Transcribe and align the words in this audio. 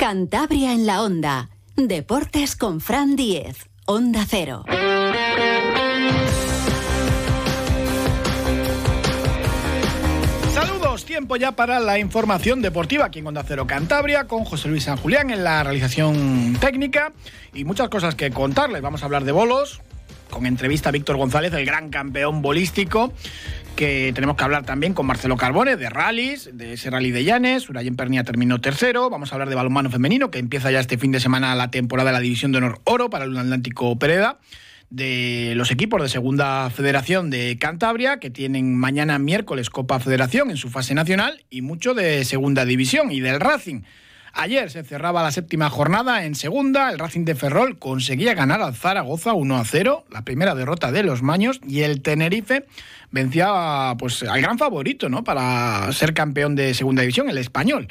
Cantabria 0.00 0.72
en 0.72 0.86
la 0.86 1.02
Onda. 1.02 1.50
Deportes 1.76 2.56
con 2.56 2.80
Fran 2.80 3.16
Diez. 3.16 3.68
Onda 3.84 4.24
Cero. 4.26 4.64
Saludos, 10.54 11.04
tiempo 11.04 11.36
ya 11.36 11.52
para 11.52 11.80
la 11.80 11.98
información 11.98 12.62
deportiva 12.62 13.04
aquí 13.04 13.18
en 13.18 13.26
Onda 13.26 13.44
Cero 13.46 13.66
Cantabria 13.66 14.26
con 14.26 14.46
José 14.46 14.68
Luis 14.68 14.84
San 14.84 14.96
Julián 14.96 15.28
en 15.28 15.44
la 15.44 15.62
realización 15.64 16.56
técnica 16.58 17.12
y 17.52 17.64
muchas 17.66 17.90
cosas 17.90 18.14
que 18.14 18.30
contarles. 18.30 18.80
Vamos 18.80 19.02
a 19.02 19.04
hablar 19.04 19.24
de 19.24 19.32
bolos, 19.32 19.82
con 20.30 20.46
entrevista 20.46 20.88
a 20.88 20.92
Víctor 20.92 21.16
González, 21.16 21.52
el 21.52 21.66
gran 21.66 21.90
campeón 21.90 22.40
bolístico, 22.40 23.12
que 23.76 24.12
tenemos 24.14 24.36
que 24.36 24.44
hablar 24.44 24.64
también 24.64 24.94
con 24.94 25.06
Marcelo 25.06 25.36
Carbone 25.36 25.76
de 25.76 25.90
rallies, 25.90 26.50
de 26.52 26.74
ese 26.74 26.90
rally 26.90 27.10
de 27.10 27.24
Llanes, 27.24 27.68
Urayen 27.68 27.96
Pernia 27.96 28.24
terminó 28.24 28.60
tercero, 28.60 29.10
vamos 29.10 29.32
a 29.32 29.34
hablar 29.34 29.48
de 29.48 29.54
balonmano 29.56 29.90
femenino, 29.90 30.30
que 30.30 30.38
empieza 30.38 30.70
ya 30.70 30.80
este 30.80 30.96
fin 30.96 31.12
de 31.12 31.20
semana 31.20 31.54
la 31.54 31.70
temporada 31.70 32.10
de 32.10 32.14
la 32.14 32.20
División 32.20 32.52
de 32.52 32.58
Honor 32.58 32.80
Oro 32.84 33.10
para 33.10 33.24
el 33.24 33.36
Atlántico 33.36 33.98
Pereda 33.98 34.38
de 34.90 35.52
los 35.54 35.70
equipos 35.70 36.02
de 36.02 36.08
Segunda 36.08 36.68
Federación 36.70 37.30
de 37.30 37.56
Cantabria, 37.58 38.18
que 38.18 38.28
tienen 38.28 38.76
mañana 38.76 39.18
miércoles 39.18 39.70
Copa 39.70 40.00
Federación 40.00 40.50
en 40.50 40.56
su 40.56 40.68
fase 40.68 40.94
nacional, 40.94 41.44
y 41.48 41.62
mucho 41.62 41.94
de 41.94 42.24
Segunda 42.24 42.64
División 42.64 43.12
y 43.12 43.20
del 43.20 43.40
Racing. 43.40 43.82
Ayer 44.32 44.70
se 44.70 44.84
cerraba 44.84 45.22
la 45.22 45.32
séptima 45.32 45.70
jornada 45.70 46.24
en 46.24 46.34
segunda. 46.34 46.90
El 46.90 46.98
Racing 46.98 47.24
de 47.24 47.34
Ferrol 47.34 47.78
conseguía 47.78 48.34
ganar 48.34 48.62
al 48.62 48.74
Zaragoza 48.74 49.34
1 49.34 49.56
a 49.56 49.64
0, 49.64 50.04
la 50.10 50.22
primera 50.22 50.54
derrota 50.54 50.92
de 50.92 51.02
los 51.02 51.22
Maños, 51.22 51.60
y 51.66 51.80
el 51.80 52.02
Tenerife 52.02 52.66
vencía 53.10 53.94
pues, 53.98 54.22
al 54.22 54.40
gran 54.40 54.58
favorito 54.58 55.08
¿no? 55.08 55.24
para 55.24 55.90
ser 55.92 56.14
campeón 56.14 56.54
de 56.54 56.74
segunda 56.74 57.02
división, 57.02 57.28
el 57.28 57.38
español. 57.38 57.88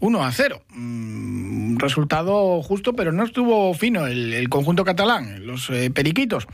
1 0.00 0.24
a 0.24 0.30
0. 0.30 0.62
Mm, 0.70 1.78
resultado 1.78 2.62
justo, 2.62 2.92
pero 2.94 3.12
no 3.12 3.24
estuvo 3.24 3.74
fino 3.74 4.06
el, 4.06 4.48
conjunto 4.48 4.84
catalán, 4.84 5.46
los 5.46 5.70
eh, 5.70 5.90
periquitos. 5.90 6.46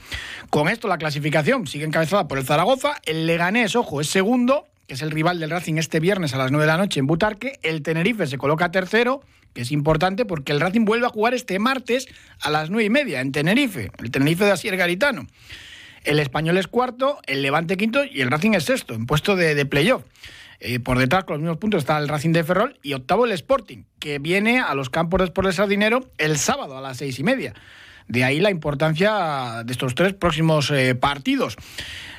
Con 0.51 0.69
esto 0.69 0.89
la 0.89 0.99
clasificación 0.99 1.67
sigue 1.67 1.85
encabezada 1.85 2.27
por 2.27 2.39
el 2.39 2.45
Zaragoza. 2.45 3.01
El 3.05 3.27
Leganés, 3.27 3.77
ojo, 3.77 4.01
es 4.01 4.09
segundo, 4.09 4.67
que 4.87 4.95
es 4.95 5.03
el 5.03 5.11
rival 5.11 5.41
del 5.41 5.51
Racing 5.51 5.75
este 5.75 6.01
viernes 6.01 6.35
a 6.35 6.39
las 6.39 6.51
9 6.51 6.65
de 6.65 6.73
la 6.73 6.79
noche 6.79 7.01
en 7.01 7.07
Butarque. 7.07 7.59
El 7.63 7.83
Tenerife 7.83 8.27
se 8.27 8.39
coloca 8.39 8.71
tercero, 8.71 9.23
que 9.53 9.63
es 9.63 9.73
importante 9.73 10.25
porque 10.25 10.53
el 10.53 10.61
Racing 10.61 10.85
vuelve 10.85 11.07
a 11.07 11.11
jugar 11.11 11.35
este 11.35 11.59
martes 11.59 12.07
a 12.41 12.51
las 12.51 12.71
9 12.71 12.85
y 12.85 12.91
media 12.91 13.21
en 13.21 13.33
Tenerife, 13.33 13.91
el 13.99 14.11
Tenerife 14.11 14.45
de 14.45 14.53
Asier 14.53 14.77
Garitano. 14.77 15.27
El 16.05 16.19
español 16.19 16.59
es 16.59 16.67
cuarto, 16.67 17.19
el 17.27 17.41
Levante 17.41 17.77
quinto 17.77 18.05
y 18.05 18.21
el 18.21 18.31
Racing 18.31 18.53
es 18.53 18.65
sexto, 18.65 18.95
en 18.95 19.07
puesto 19.07 19.37
de, 19.37 19.55
de 19.55 19.65
playoff. 19.65 20.03
Eh, 20.61 20.81
por 20.81 20.99
detrás, 20.99 21.25
con 21.25 21.35
los 21.35 21.43
mismos 21.43 21.59
puntos, 21.59 21.81
está 21.81 21.99
el 21.99 22.09
Racing 22.09 22.33
de 22.33 22.45
Ferrol 22.45 22.79
y 22.83 22.93
octavo 22.95 23.25
el 23.25 23.33
Sporting, 23.33 23.85
que 23.99 24.19
viene 24.19 24.61
a 24.61 24.75
los 24.75 24.91
campos 24.91 25.19
de 25.19 25.25
Sport 25.27 25.47
del 25.47 25.55
Sardinero 25.55 26.09
el 26.19 26.39
sábado 26.39 26.79
a 26.79 26.81
las 26.81 26.99
seis 26.99 27.19
y 27.19 27.25
media. 27.25 27.55
De 28.09 28.25
ahí 28.25 28.41
la 28.41 28.51
importancia 28.51 29.63
de 29.65 29.73
estos 29.73 29.95
tres 29.95 30.15
próximos 30.15 30.71
eh, 30.71 30.95
partidos. 30.95 31.57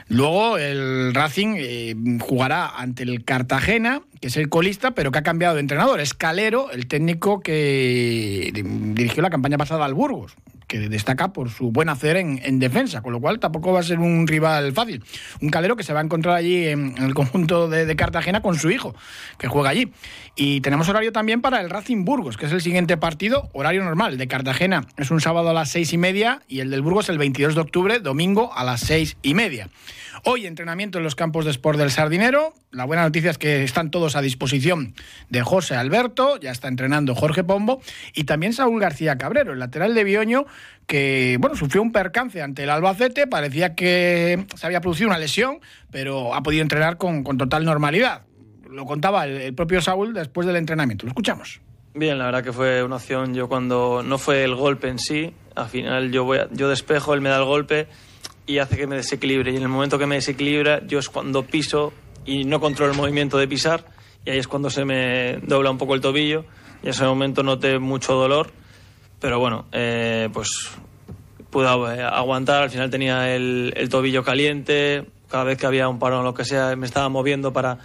Luego 0.07 0.57
el 0.57 1.13
Racing 1.13 1.55
eh, 1.57 1.95
jugará 2.19 2.67
ante 2.67 3.03
el 3.03 3.23
Cartagena, 3.23 4.01
que 4.21 4.27
es 4.27 4.37
el 4.37 4.49
colista, 4.49 4.91
pero 4.91 5.11
que 5.11 5.19
ha 5.19 5.23
cambiado 5.23 5.55
de 5.55 5.61
entrenador. 5.61 5.99
Es 5.99 6.13
Calero, 6.13 6.71
el 6.71 6.87
técnico 6.87 7.41
que 7.41 8.51
dirigió 8.53 9.23
la 9.23 9.29
campaña 9.29 9.57
pasada 9.57 9.85
al 9.85 9.93
Burgos 9.93 10.35
que 10.67 10.89
destaca 10.89 11.33
por 11.33 11.49
su 11.49 11.71
buen 11.71 11.89
hacer 11.89 12.17
en, 12.17 12.59
defensa, 12.59 13.01
con 13.01 13.13
lo 13.13 13.19
cual 13.19 13.39
tampoco 13.39 13.73
va 13.73 13.79
a 13.79 13.83
ser 13.83 13.99
un 13.99 14.27
rival 14.27 14.73
fácil. 14.73 15.03
Un 15.41 15.49
calero 15.49 15.75
que 15.75 15.83
se 15.83 15.93
va 15.93 15.99
a 15.99 16.03
encontrar 16.03 16.35
allí 16.35 16.67
en, 16.67 16.95
el 16.97 17.13
conjunto 17.13 17.67
de, 17.67 17.95
Cartagena 17.95 18.41
con 18.41 18.57
su 18.57 18.69
hijo, 18.71 18.95
que 19.37 19.47
juega 19.47 19.69
allí. 19.69 19.91
Y 20.35 20.61
tenemos 20.61 20.89
horario 20.89 21.11
también 21.11 21.41
para 21.41 21.61
el 21.61 21.69
Racing 21.69 22.03
Burgos, 22.03 22.37
que 22.37 22.45
es 22.45 22.51
el 22.51 22.61
siguiente 22.61 22.97
partido, 22.97 23.49
horario 23.53 23.83
normal. 23.83 24.13
El 24.13 24.17
de 24.17 24.27
Cartagena 24.27 24.85
es 24.97 25.11
un 25.11 25.21
sábado 25.21 25.49
a 25.49 25.53
las 25.53 25.69
seis 25.69 25.93
y 25.93 25.97
media 25.97 26.41
y 26.47 26.59
el 26.59 26.71
del 26.71 26.81
Burgos 26.81 27.09
el 27.09 27.17
22 27.17 27.55
de 27.55 27.61
octubre, 27.61 27.99
domingo 27.99 28.51
a 28.53 28.63
las 28.63 28.81
seis 28.81 29.17
y 29.21 29.33
media. 29.33 29.69
Hoy 30.27 30.47
entrenamiento 30.47 30.97
en 30.97 31.03
los 31.03 31.13
campos 31.13 31.45
de 31.45 31.51
sport 31.51 31.77
del 31.77 31.91
Sardinero. 31.91 32.55
La 32.71 32.85
buena 32.85 33.03
noticia 33.03 33.29
es 33.29 33.37
que 33.37 33.63
están 33.63 33.91
todos 33.91 34.15
a 34.15 34.21
disposición 34.21 34.95
de 35.29 35.43
José 35.43 35.75
Alberto, 35.75 36.39
ya 36.39 36.49
está 36.49 36.67
entrenando 36.67 37.13
Jorge 37.13 37.43
Pombo 37.43 37.79
y 38.15 38.23
también 38.23 38.53
Saúl 38.53 38.81
García 38.81 39.19
Cabrero, 39.19 39.53
el 39.53 39.59
lateral 39.59 39.93
de 39.93 40.03
Bioño, 40.03 40.45
que 40.87 41.37
bueno, 41.39 41.55
sufrió 41.55 41.81
un 41.81 41.91
percance 41.91 42.41
ante 42.41 42.63
el 42.63 42.69
Albacete, 42.69 43.27
parecía 43.27 43.75
que 43.75 44.45
se 44.55 44.65
había 44.65 44.81
producido 44.81 45.09
una 45.09 45.17
lesión, 45.17 45.59
pero 45.91 46.33
ha 46.33 46.43
podido 46.43 46.61
entrenar 46.61 46.97
con, 46.97 47.23
total 47.23 47.65
normalidad. 47.65 48.23
Lo 48.69 48.85
contaba 48.85 49.25
el, 49.25 49.53
propio 49.53 49.81
Saúl 49.81 50.13
después 50.13 50.45
del 50.45 50.57
entrenamiento. 50.57 51.05
Lo 51.05 51.09
escuchamos. 51.09 51.61
Bien, 51.93 52.17
la 52.17 52.25
verdad 52.25 52.43
que 52.43 52.51
fue 52.51 52.83
una 52.83 52.97
opción. 52.97 53.33
Yo 53.33 53.47
cuando 53.47 54.03
no 54.03 54.17
fue 54.17 54.43
el 54.43 54.53
golpe 54.53 54.89
en 54.89 54.99
sí, 54.99 55.33
al 55.55 55.69
final 55.69 56.11
yo, 56.11 56.25
voy 56.25 56.39
yo 56.51 56.69
despejo, 56.69 57.13
él 57.13 57.21
me 57.21 57.29
da 57.29 57.37
el 57.37 57.45
golpe 57.45 57.87
y 58.45 58.59
hace 58.59 58.77
que 58.77 58.85
me 58.85 58.97
desequilibre. 58.97 59.51
Y 59.51 59.55
en 59.55 59.63
el 59.63 59.69
momento 59.69 59.97
que 59.97 60.05
me 60.05 60.15
desequilibra, 60.15 60.85
yo 60.85 60.99
es 60.99 61.09
cuando 61.09 61.43
piso 61.43 61.93
y 62.25 62.43
no 62.43 62.59
controlo 62.59 62.91
el 62.91 62.97
movimiento 62.97 63.37
de 63.37 63.47
pisar, 63.47 63.85
y 64.25 64.31
ahí 64.31 64.39
es 64.39 64.47
cuando 64.47 64.69
se 64.69 64.83
me 64.83 65.37
dobla 65.43 65.71
un 65.71 65.77
poco 65.77 65.95
el 65.95 66.01
tobillo. 66.01 66.45
Y 66.81 66.87
en 66.87 66.89
ese 66.89 67.05
momento 67.05 67.43
noté 67.43 67.79
mucho 67.79 68.13
dolor, 68.13 68.51
pero 69.25 69.39
bueno, 69.39 69.65
eh, 69.71 70.29
pues 70.31 70.69
pude 71.49 71.67
aguantar. 71.67 72.61
Al 72.61 72.69
final 72.69 72.91
tenía 72.91 73.35
el, 73.35 73.73
tobillo 73.89 74.23
caliente, 74.23 75.03
cada 75.27 75.45
vez 75.45 75.57
que 75.57 75.65
había 75.65 75.89
un 75.89 75.97
parón 75.97 76.19
o 76.19 76.23
lo 76.23 76.35
que 76.35 76.45
sea, 76.45 76.75
me 76.75 76.85
estaba 76.85 77.09
moviendo 77.09 77.51
para 77.51 77.79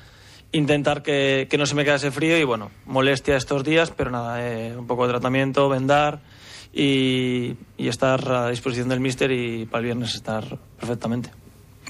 intentar 0.53 1.03
que, 1.03 1.49
no 1.59 1.65
se 1.65 1.75
me 1.75 1.83
quedase 1.83 2.11
frío. 2.11 2.37
Y 2.37 2.45
bueno, 2.45 2.71
molestia 2.85 3.39
estos 3.39 3.65
días, 3.65 3.91
pero 3.91 4.11
nada, 4.11 4.47
eh, 4.47 4.77
un 4.77 4.87
poco 4.87 5.07
de 5.07 5.15
tratamiento, 5.15 5.71
vendar 5.71 6.21
y, 6.75 7.57
estar 7.79 8.31
a 8.31 8.51
disposición 8.51 8.91
del 8.91 9.01
míster 9.01 9.33
y 9.33 9.65
para 9.65 9.79
el 9.79 9.85
viernes 9.87 10.15
estar 10.15 10.45
perfectamente. 10.79 11.40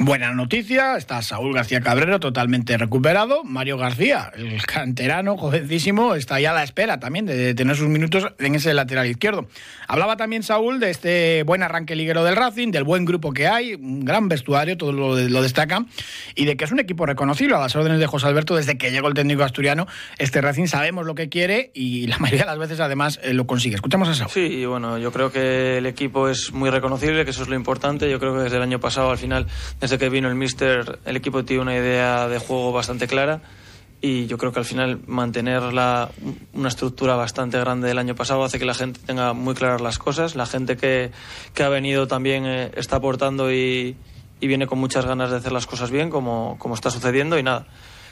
Buena 0.02 0.32
noticia, 0.32 0.96
está 0.96 1.20
Saúl 1.20 1.52
García 1.52 1.82
Cabrero 1.82 2.18
totalmente 2.20 2.74
recuperado. 2.78 3.44
Mario 3.44 3.76
García, 3.76 4.32
el 4.34 4.64
canterano, 4.64 5.36
jovencísimo, 5.36 6.14
está 6.14 6.40
ya 6.40 6.52
a 6.52 6.54
la 6.54 6.62
espera 6.62 6.98
también 6.98 7.26
de 7.26 7.52
tener 7.52 7.76
sus 7.76 7.88
minutos 7.88 8.26
en 8.38 8.54
ese 8.54 8.72
lateral 8.72 9.06
izquierdo. 9.08 9.46
Hablaba 9.86 10.16
también 10.16 10.42
Saúl 10.42 10.80
de 10.80 10.88
este 10.88 11.42
buen 11.42 11.62
arranque 11.62 11.96
liguero 11.96 12.24
del 12.24 12.34
Racing, 12.34 12.70
del 12.70 12.84
buen 12.84 13.04
grupo 13.04 13.34
que 13.34 13.46
hay, 13.46 13.74
un 13.74 14.06
gran 14.06 14.30
vestuario, 14.30 14.78
todo 14.78 14.90
lo, 14.92 15.16
lo 15.16 15.42
destaca, 15.42 15.84
y 16.34 16.46
de 16.46 16.56
que 16.56 16.64
es 16.64 16.72
un 16.72 16.80
equipo 16.80 17.04
reconocido 17.04 17.58
a 17.58 17.60
las 17.60 17.76
órdenes 17.76 17.98
de 17.98 18.06
José 18.06 18.26
Alberto 18.26 18.56
desde 18.56 18.78
que 18.78 18.92
llegó 18.92 19.08
el 19.08 19.14
técnico 19.14 19.42
asturiano. 19.42 19.86
Este 20.16 20.40
Racing 20.40 20.64
sabemos 20.64 21.04
lo 21.04 21.14
que 21.14 21.28
quiere 21.28 21.72
y 21.74 22.06
la 22.06 22.16
mayoría 22.20 22.44
de 22.44 22.50
las 22.52 22.58
veces 22.58 22.80
además 22.80 23.20
eh, 23.22 23.34
lo 23.34 23.46
consigue. 23.46 23.74
Escuchamos 23.74 24.08
a 24.08 24.14
Saúl. 24.14 24.30
Sí, 24.30 24.64
bueno, 24.64 24.96
yo 24.96 25.12
creo 25.12 25.30
que 25.30 25.76
el 25.76 25.84
equipo 25.84 26.30
es 26.30 26.54
muy 26.54 26.70
reconocible, 26.70 27.26
que 27.26 27.32
eso 27.32 27.42
es 27.42 27.50
lo 27.50 27.54
importante. 27.54 28.10
Yo 28.10 28.18
creo 28.18 28.34
que 28.34 28.44
desde 28.44 28.56
el 28.56 28.62
año 28.62 28.80
pasado 28.80 29.10
al 29.10 29.18
final 29.18 29.46
desde 29.78 29.89
que 29.98 30.08
vino 30.08 30.28
el 30.28 30.34
míster, 30.34 30.98
el 31.04 31.16
equipo 31.16 31.44
tiene 31.44 31.62
una 31.62 31.76
idea 31.76 32.28
de 32.28 32.38
juego 32.38 32.72
bastante 32.72 33.06
clara 33.06 33.42
y 34.02 34.26
yo 34.26 34.38
creo 34.38 34.50
que 34.52 34.58
al 34.58 34.64
final 34.64 35.00
mantener 35.06 35.62
una 35.62 36.68
estructura 36.68 37.16
bastante 37.16 37.58
grande 37.60 37.88
del 37.88 37.98
año 37.98 38.14
pasado 38.14 38.42
hace 38.44 38.58
que 38.58 38.64
la 38.64 38.72
gente 38.72 38.98
tenga 39.04 39.34
muy 39.34 39.54
claras 39.54 39.82
las 39.82 39.98
cosas. 39.98 40.36
La 40.36 40.46
gente 40.46 40.76
que, 40.78 41.10
que 41.52 41.62
ha 41.62 41.68
venido 41.68 42.06
también 42.06 42.46
eh, 42.46 42.70
está 42.76 42.96
aportando 42.96 43.52
y, 43.52 43.96
y, 44.40 44.46
viene 44.46 44.66
con 44.66 44.78
muchas 44.78 45.04
ganas 45.04 45.30
de 45.30 45.36
hacer 45.36 45.52
las 45.52 45.66
cosas 45.66 45.90
bien, 45.90 46.08
como, 46.08 46.56
como 46.58 46.74
está 46.74 46.90
sucediendo. 46.90 47.38
Y 47.38 47.42
nada, 47.42 47.66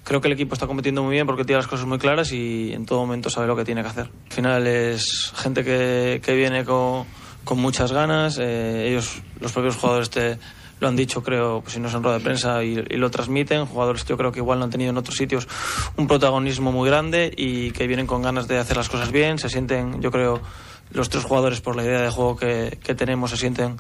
creo 0.05 0.21
que 0.21 0.29
el 0.29 0.35
equipo 0.35 0.53
está 0.53 0.67
compitiendo 0.67 1.03
muy 1.03 1.13
bien 1.15 1.27
porque 1.27 1.45
tiene 1.45 1.57
las 1.57 1.69
cosas 1.69 1.87
muy 1.87 1.99
claras 1.99 2.33
y 2.33 2.71
en 2.75 2.85
todo 2.85 2.99
momento 2.99 3.31
sabe 3.31 3.47
lo 3.47 3.57
que 3.57 3.65
tiene 3.65 3.81
que 3.81 3.89
hacer. 3.89 4.11
Al 4.27 4.33
final 4.33 4.67
es 4.67 5.33
gente 5.37 5.65
que, 5.65 6.21
que 6.23 6.35
viene 6.35 6.67
con, 6.67 7.07
con 7.45 7.59
muchas 7.61 7.93
ganas. 7.93 8.39
Eh, 8.39 8.89
ellos, 8.91 9.23
los 9.41 9.53
propios 9.53 9.77
jugadores, 9.77 10.11
te 10.11 10.39
lo 10.81 10.89
han 10.89 10.97
dicho, 10.97 11.23
creo, 11.23 11.61
pues, 11.61 11.75
si 11.75 11.81
no 11.81 11.89
es 11.89 11.95
en 11.95 12.03
rueda 12.03 12.19
de 12.19 12.25
prensa 12.25 12.63
y, 12.63 12.75
lo 12.77 13.11
transmiten. 13.11 13.67
Jugadores 13.67 14.05
yo 14.05 14.17
creo 14.17 14.33
que 14.33 14.39
igual 14.39 14.59
no 14.59 14.65
han 14.65 14.71
tenido 14.71 14.91
en 14.91 14.97
otros 14.97 15.17
sitios 15.17 15.49
un 15.97 16.07
protagonismo 16.07 16.73
muy 16.73 16.89
grande 16.89 17.33
y 17.37 17.71
que 17.73 17.87
vienen 17.87 18.07
con 18.07 18.23
ganas 18.23 18.49
de 18.49 18.59
hacer 18.59 18.77
las 18.77 18.89
cosas 18.89 19.11
bien. 19.11 19.39
Se 19.39 19.49
sienten, 19.49 20.01
yo 20.01 20.11
creo, 20.11 20.41
los 20.91 21.09
tres 21.09 21.25
jugadores 21.25 21.61
por 21.61 21.77
la 21.77 21.85
idea 21.85 22.03
de 22.03 22.11
juego 22.11 22.37
que, 22.37 22.79
que 22.83 22.95
tenemos, 22.95 23.31
se 23.31 23.37
sienten 23.37 23.77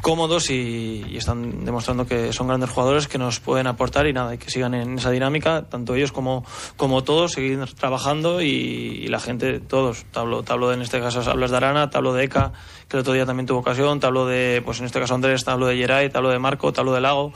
cómodos 0.00 0.50
y, 0.50 1.16
están 1.16 1.64
demostrando 1.64 2.06
que 2.06 2.32
son 2.32 2.48
grandes 2.48 2.70
jugadores 2.70 3.08
que 3.08 3.18
nos 3.18 3.40
pueden 3.40 3.66
aportar 3.66 4.06
y 4.06 4.12
nada, 4.12 4.34
y 4.34 4.38
que 4.38 4.50
sigan 4.50 4.74
en 4.74 4.98
esa 4.98 5.10
dinámica, 5.10 5.62
tanto 5.68 5.94
ellos 5.94 6.12
como, 6.12 6.44
como 6.76 7.04
todos, 7.04 7.32
seguir 7.32 7.64
trabajando 7.74 8.42
y, 8.42 9.06
la 9.08 9.20
gente, 9.20 9.60
todos. 9.60 10.04
Tablo, 10.12 10.42
tablo 10.42 10.72
en 10.72 10.82
este 10.82 11.00
caso 11.00 11.28
hablas 11.30 11.50
de 11.50 11.56
Arana, 11.56 11.90
tablo 11.90 12.12
de 12.12 12.24
Eka, 12.24 12.52
que 12.88 12.96
el 12.96 13.00
otro 13.00 13.12
día 13.12 13.26
también 13.26 13.46
tuvo 13.46 13.60
ocasión, 13.60 14.00
tablo 14.00 14.26
de, 14.26 14.62
pues 14.64 14.80
en 14.80 14.86
este 14.86 15.00
caso 15.00 15.14
Andrés, 15.14 15.44
tablo 15.44 15.66
de 15.66 15.76
Geray, 15.76 16.10
tablo 16.10 16.30
de 16.30 16.38
Marco, 16.38 16.72
tablo 16.72 16.92
de 16.92 17.00
Lago, 17.00 17.32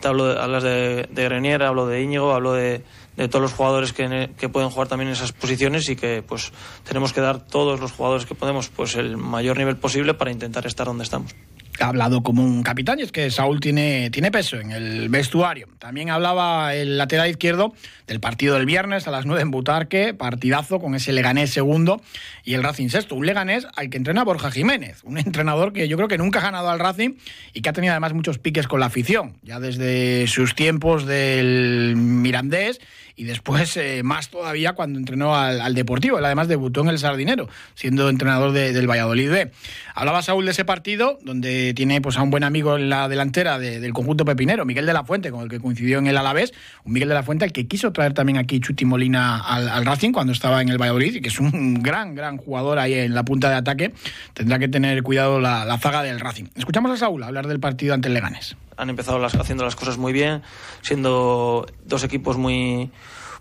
tablo 0.00 0.26
de, 0.26 0.40
hablas 0.40 0.62
de, 0.62 1.08
de 1.10 1.24
Grenier, 1.24 1.62
hablo 1.62 1.86
de 1.86 2.02
Íñigo, 2.02 2.32
hablo 2.32 2.52
de, 2.52 2.84
de 3.16 3.28
todos 3.28 3.42
los 3.42 3.52
jugadores 3.52 3.92
que, 3.92 4.30
que, 4.36 4.48
pueden 4.48 4.70
jugar 4.70 4.88
también 4.88 5.08
en 5.08 5.14
esas 5.14 5.32
posiciones 5.32 5.88
y 5.88 5.96
que 5.96 6.22
pues 6.22 6.52
tenemos 6.84 7.12
que 7.12 7.20
dar 7.20 7.40
todos 7.40 7.80
los 7.80 7.92
jugadores 7.92 8.26
que 8.26 8.34
podemos 8.34 8.68
pues 8.68 8.96
el 8.96 9.16
mayor 9.16 9.58
nivel 9.58 9.76
posible 9.76 10.14
para 10.14 10.30
intentar 10.30 10.66
estar 10.66 10.86
donde 10.86 11.04
estamos. 11.04 11.34
Ha 11.80 11.88
hablado 11.88 12.22
como 12.22 12.44
un 12.44 12.62
capitán 12.62 13.00
y 13.00 13.02
es 13.02 13.12
que 13.12 13.30
Saúl 13.30 13.60
tiene, 13.60 14.10
tiene 14.10 14.30
peso 14.30 14.58
en 14.58 14.70
el 14.70 15.08
vestuario. 15.08 15.68
También 15.78 16.10
hablaba 16.10 16.74
el 16.74 16.98
lateral 16.98 17.28
izquierdo 17.28 17.74
del 18.06 18.20
partido 18.20 18.54
del 18.54 18.66
viernes 18.66 19.08
a 19.08 19.10
las 19.10 19.26
9 19.26 19.42
en 19.42 19.50
Butarque, 19.50 20.14
partidazo 20.14 20.78
con 20.78 20.94
ese 20.94 21.12
Leganés 21.12 21.50
segundo 21.50 22.00
y 22.44 22.54
el 22.54 22.62
Racing 22.62 22.88
sexto. 22.88 23.14
Un 23.14 23.26
Leganés 23.26 23.66
al 23.76 23.90
que 23.90 23.96
entrena 23.96 24.24
Borja 24.24 24.50
Jiménez, 24.50 25.00
un 25.04 25.18
entrenador 25.18 25.72
que 25.72 25.88
yo 25.88 25.96
creo 25.96 26.08
que 26.08 26.18
nunca 26.18 26.38
ha 26.38 26.42
ganado 26.42 26.70
al 26.70 26.78
Racing 26.78 27.14
y 27.52 27.62
que 27.62 27.68
ha 27.68 27.72
tenido 27.72 27.92
además 27.92 28.12
muchos 28.12 28.38
piques 28.38 28.68
con 28.68 28.80
la 28.80 28.86
afición, 28.86 29.36
ya 29.42 29.58
desde 29.58 30.26
sus 30.26 30.54
tiempos 30.54 31.06
del 31.06 31.94
Mirandés 31.96 32.80
y 33.16 33.24
después 33.24 33.76
eh, 33.76 34.02
más 34.02 34.28
todavía 34.28 34.72
cuando 34.72 34.98
entrenó 34.98 35.36
al, 35.36 35.74
Deportivo. 35.74 36.18
Él 36.18 36.24
además 36.24 36.48
debutó 36.48 36.82
en 36.82 36.88
el 36.88 36.98
Sardinero, 36.98 37.48
siendo 37.74 38.08
entrenador 38.08 38.52
del 38.52 38.88
Valladolid 38.88 39.30
B. 39.30 39.50
Hablaba 39.94 40.22
Saúl 40.22 40.44
de 40.44 40.52
ese 40.52 40.64
partido, 40.64 41.18
donde 41.22 41.74
tiene 41.74 42.00
pues, 42.00 42.16
a 42.16 42.22
un 42.22 42.30
buen 42.30 42.44
amigo 42.44 42.76
en 42.76 42.88
la 42.88 43.08
delantera 43.08 43.58
del 43.58 43.92
conjunto 43.92 44.24
pepinero, 44.24 44.64
Miguel 44.64 44.86
de 44.86 44.92
la 44.92 45.04
Fuente, 45.04 45.30
con 45.30 45.42
el 45.42 45.48
que 45.48 45.60
coincidió 45.60 45.98
en 45.98 46.06
el 46.06 46.16
Alavés. 46.16 46.52
Un 46.84 46.92
Miguel 46.92 47.08
de 47.08 47.14
la 47.14 47.22
Fuente 47.22 47.44
al 47.44 47.52
que 47.52 47.66
quiso 47.66 47.92
traer 47.92 48.14
también 48.14 48.38
aquí 48.38 48.60
Chuti 48.60 48.84
Molina 48.84 49.38
al, 49.38 49.84
Racing 49.84 50.12
cuando 50.12 50.32
estaba 50.32 50.62
en 50.62 50.68
el 50.68 50.78
Valladolid, 50.78 51.16
y 51.16 51.20
que 51.20 51.28
es 51.28 51.40
un 51.40 51.82
gran, 51.82 52.14
gran 52.14 52.36
jugador 52.36 52.78
ahí 52.78 52.94
en 52.94 53.14
la 53.14 53.24
punta 53.24 53.50
de 53.50 53.56
ataque. 53.56 53.92
Tendrá 54.32 54.58
que 54.58 54.68
tener 54.68 55.02
cuidado 55.02 55.40
la, 55.40 55.78
zaga 55.78 56.02
del 56.02 56.20
Racing. 56.20 56.44
Escuchamos 56.56 56.92
a 56.92 56.96
Saúl 56.96 57.22
hablar 57.22 57.46
del 57.46 57.60
partido 57.60 57.94
ante 57.94 58.08
el 58.08 58.14
Leganes 58.14 58.56
han 58.76 58.90
empezado 58.90 59.18
las, 59.18 59.34
haciendo 59.34 59.64
las 59.64 59.76
cosas 59.76 59.98
muy 59.98 60.12
bien, 60.12 60.42
siendo 60.82 61.66
dos 61.84 62.04
equipos 62.04 62.36
muy 62.36 62.90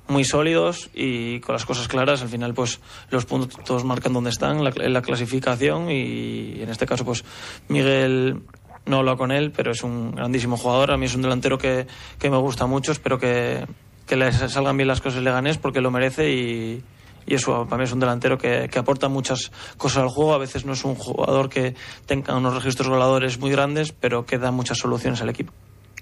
muy 0.05 0.25
sólidos 0.25 0.89
y 0.93 1.39
con 1.39 1.53
las 1.53 1.65
cosas 1.65 1.87
claras, 1.87 2.21
al 2.21 2.27
final 2.27 2.53
pues 2.53 2.81
los 3.09 3.25
puntos 3.25 3.85
marcan 3.85 4.11
dónde 4.11 4.31
están 4.31 4.59
en 4.59 4.93
la 4.93 5.01
clasificación 5.01 5.89
y 5.89 6.61
en 6.61 6.69
este 6.69 6.85
caso 6.85 7.05
pues 7.05 7.23
Miguel 7.69 8.41
no 8.85 8.97
hablo 8.97 9.17
con 9.17 9.31
él, 9.31 9.51
pero 9.55 9.71
es 9.71 9.81
un 9.81 10.13
grandísimo 10.13 10.57
jugador, 10.57 10.91
a 10.91 10.97
mí 10.97 11.05
es 11.05 11.15
un 11.15 11.21
delantero 11.21 11.57
que, 11.57 11.87
que 12.19 12.29
me 12.29 12.35
gusta 12.37 12.65
mucho, 12.65 12.91
espero 12.91 13.17
que, 13.17 13.65
que 14.05 14.17
le 14.17 14.31
salgan 14.31 14.75
bien 14.75 14.87
las 14.87 14.99
cosas 14.99 15.23
le 15.23 15.31
ganes 15.31 15.57
porque 15.57 15.79
lo 15.79 15.89
merece 15.89 16.31
y, 16.31 16.83
y 17.25 17.35
eso 17.35 17.65
para 17.65 17.77
mí 17.77 17.83
es 17.83 17.91
un 17.91 17.99
delantero 17.99 18.37
que, 18.37 18.69
aporta 18.75 19.07
muchas 19.07 19.51
cosas 19.77 20.03
al 20.03 20.09
juego. 20.09 20.33
A 20.33 20.37
veces 20.37 20.65
no 20.65 20.73
es 20.73 20.83
un 20.83 20.95
jugador 20.95 21.49
que 21.49 21.75
tenga 22.05 22.35
unos 22.35 22.55
registros 22.55 22.89
goleadores 22.89 23.39
muy 23.39 23.51
grandes, 23.51 23.91
pero 23.91 24.25
que 24.25 24.37
da 24.37 24.51
muchas 24.51 24.77
soluciones 24.77 25.21
al 25.21 25.29
equipo. 25.29 25.53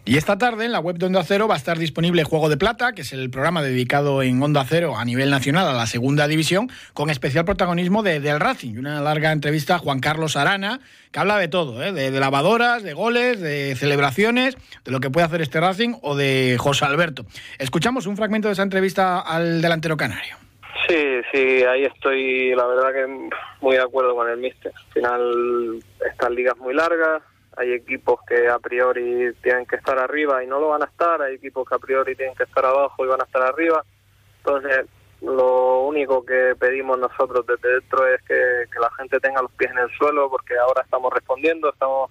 Y 0.03 0.17
esta 0.17 0.39
tarde 0.39 0.65
en 0.65 0.71
la 0.71 0.79
web 0.79 0.97
de 0.97 1.05
Onda 1.05 1.23
Cero 1.23 1.47
va 1.47 1.53
a 1.53 1.57
estar 1.57 1.77
disponible 1.77 2.23
Juego 2.23 2.49
de 2.49 2.57
Plata, 2.57 2.93
que 2.93 3.03
es 3.03 3.13
el 3.13 3.29
programa 3.29 3.61
dedicado 3.61 4.23
en 4.23 4.41
Onda 4.41 4.65
Cero 4.67 4.97
a 4.97 5.05
nivel 5.05 5.29
nacional 5.29 5.67
a 5.67 5.73
la 5.73 5.85
segunda 5.85 6.27
división, 6.27 6.71
con 6.95 7.11
especial 7.11 7.45
protagonismo 7.45 8.01
de, 8.01 8.19
del 8.19 8.39
Racing. 8.39 8.77
Una 8.77 8.99
larga 8.99 9.31
entrevista 9.31 9.75
a 9.75 9.77
Juan 9.77 9.99
Carlos 9.99 10.37
Arana, 10.37 10.79
que 11.11 11.19
habla 11.19 11.37
de 11.37 11.49
todo, 11.49 11.83
¿eh? 11.83 11.91
de, 11.91 12.19
lavadoras, 12.19 12.81
de 12.81 12.93
goles, 12.93 13.39
de 13.39 13.75
celebraciones, 13.75 14.57
de 14.83 14.91
lo 14.91 15.01
que 15.01 15.11
puede 15.11 15.27
hacer 15.27 15.43
este 15.43 15.59
Racing 15.59 15.93
o 16.01 16.15
de 16.15 16.57
José 16.59 16.85
Alberto. 16.85 17.27
Escuchamos 17.59 18.07
un 18.07 18.17
fragmento 18.17 18.47
de 18.47 18.53
esa 18.53 18.63
entrevista 18.63 19.19
al 19.19 19.61
delantero 19.61 19.97
canario. 19.97 20.40
Sí, 20.87 21.21
sí, 21.31 21.63
ahí 21.63 21.85
estoy, 21.85 22.55
la 22.55 22.65
verdad 22.65 22.93
que 22.93 23.29
muy 23.61 23.75
de 23.75 23.81
acuerdo 23.81 24.15
con 24.15 24.29
el 24.29 24.37
míster. 24.37 24.71
Al 24.75 24.93
final, 24.93 25.83
estas 26.05 26.31
ligas 26.31 26.57
muy 26.57 26.73
largas, 26.73 27.21
hay 27.57 27.73
equipos 27.73 28.19
que 28.27 28.47
a 28.47 28.59
priori 28.59 29.33
tienen 29.41 29.65
que 29.65 29.75
estar 29.75 29.99
arriba 29.99 30.43
y 30.43 30.47
no 30.47 30.59
lo 30.59 30.69
van 30.69 30.83
a 30.83 30.85
estar, 30.85 31.21
hay 31.21 31.35
equipos 31.35 31.67
que 31.67 31.75
a 31.75 31.79
priori 31.79 32.15
tienen 32.15 32.35
que 32.35 32.43
estar 32.43 32.65
abajo 32.65 33.05
y 33.05 33.09
van 33.09 33.21
a 33.21 33.25
estar 33.25 33.41
arriba. 33.41 33.83
Entonces, 34.37 34.85
lo 35.21 35.81
único 35.81 36.25
que 36.25 36.55
pedimos 36.57 36.97
nosotros 36.97 37.45
desde 37.45 37.75
dentro 37.75 38.07
es 38.07 38.21
que, 38.23 38.35
la 38.79 38.89
gente 38.97 39.19
tenga 39.19 39.41
los 39.41 39.51
pies 39.51 39.71
en 39.71 39.77
el 39.77 39.89
suelo, 39.91 40.29
porque 40.29 40.57
ahora 40.57 40.81
estamos 40.81 41.13
respondiendo, 41.13 41.69
estamos, 41.69 42.09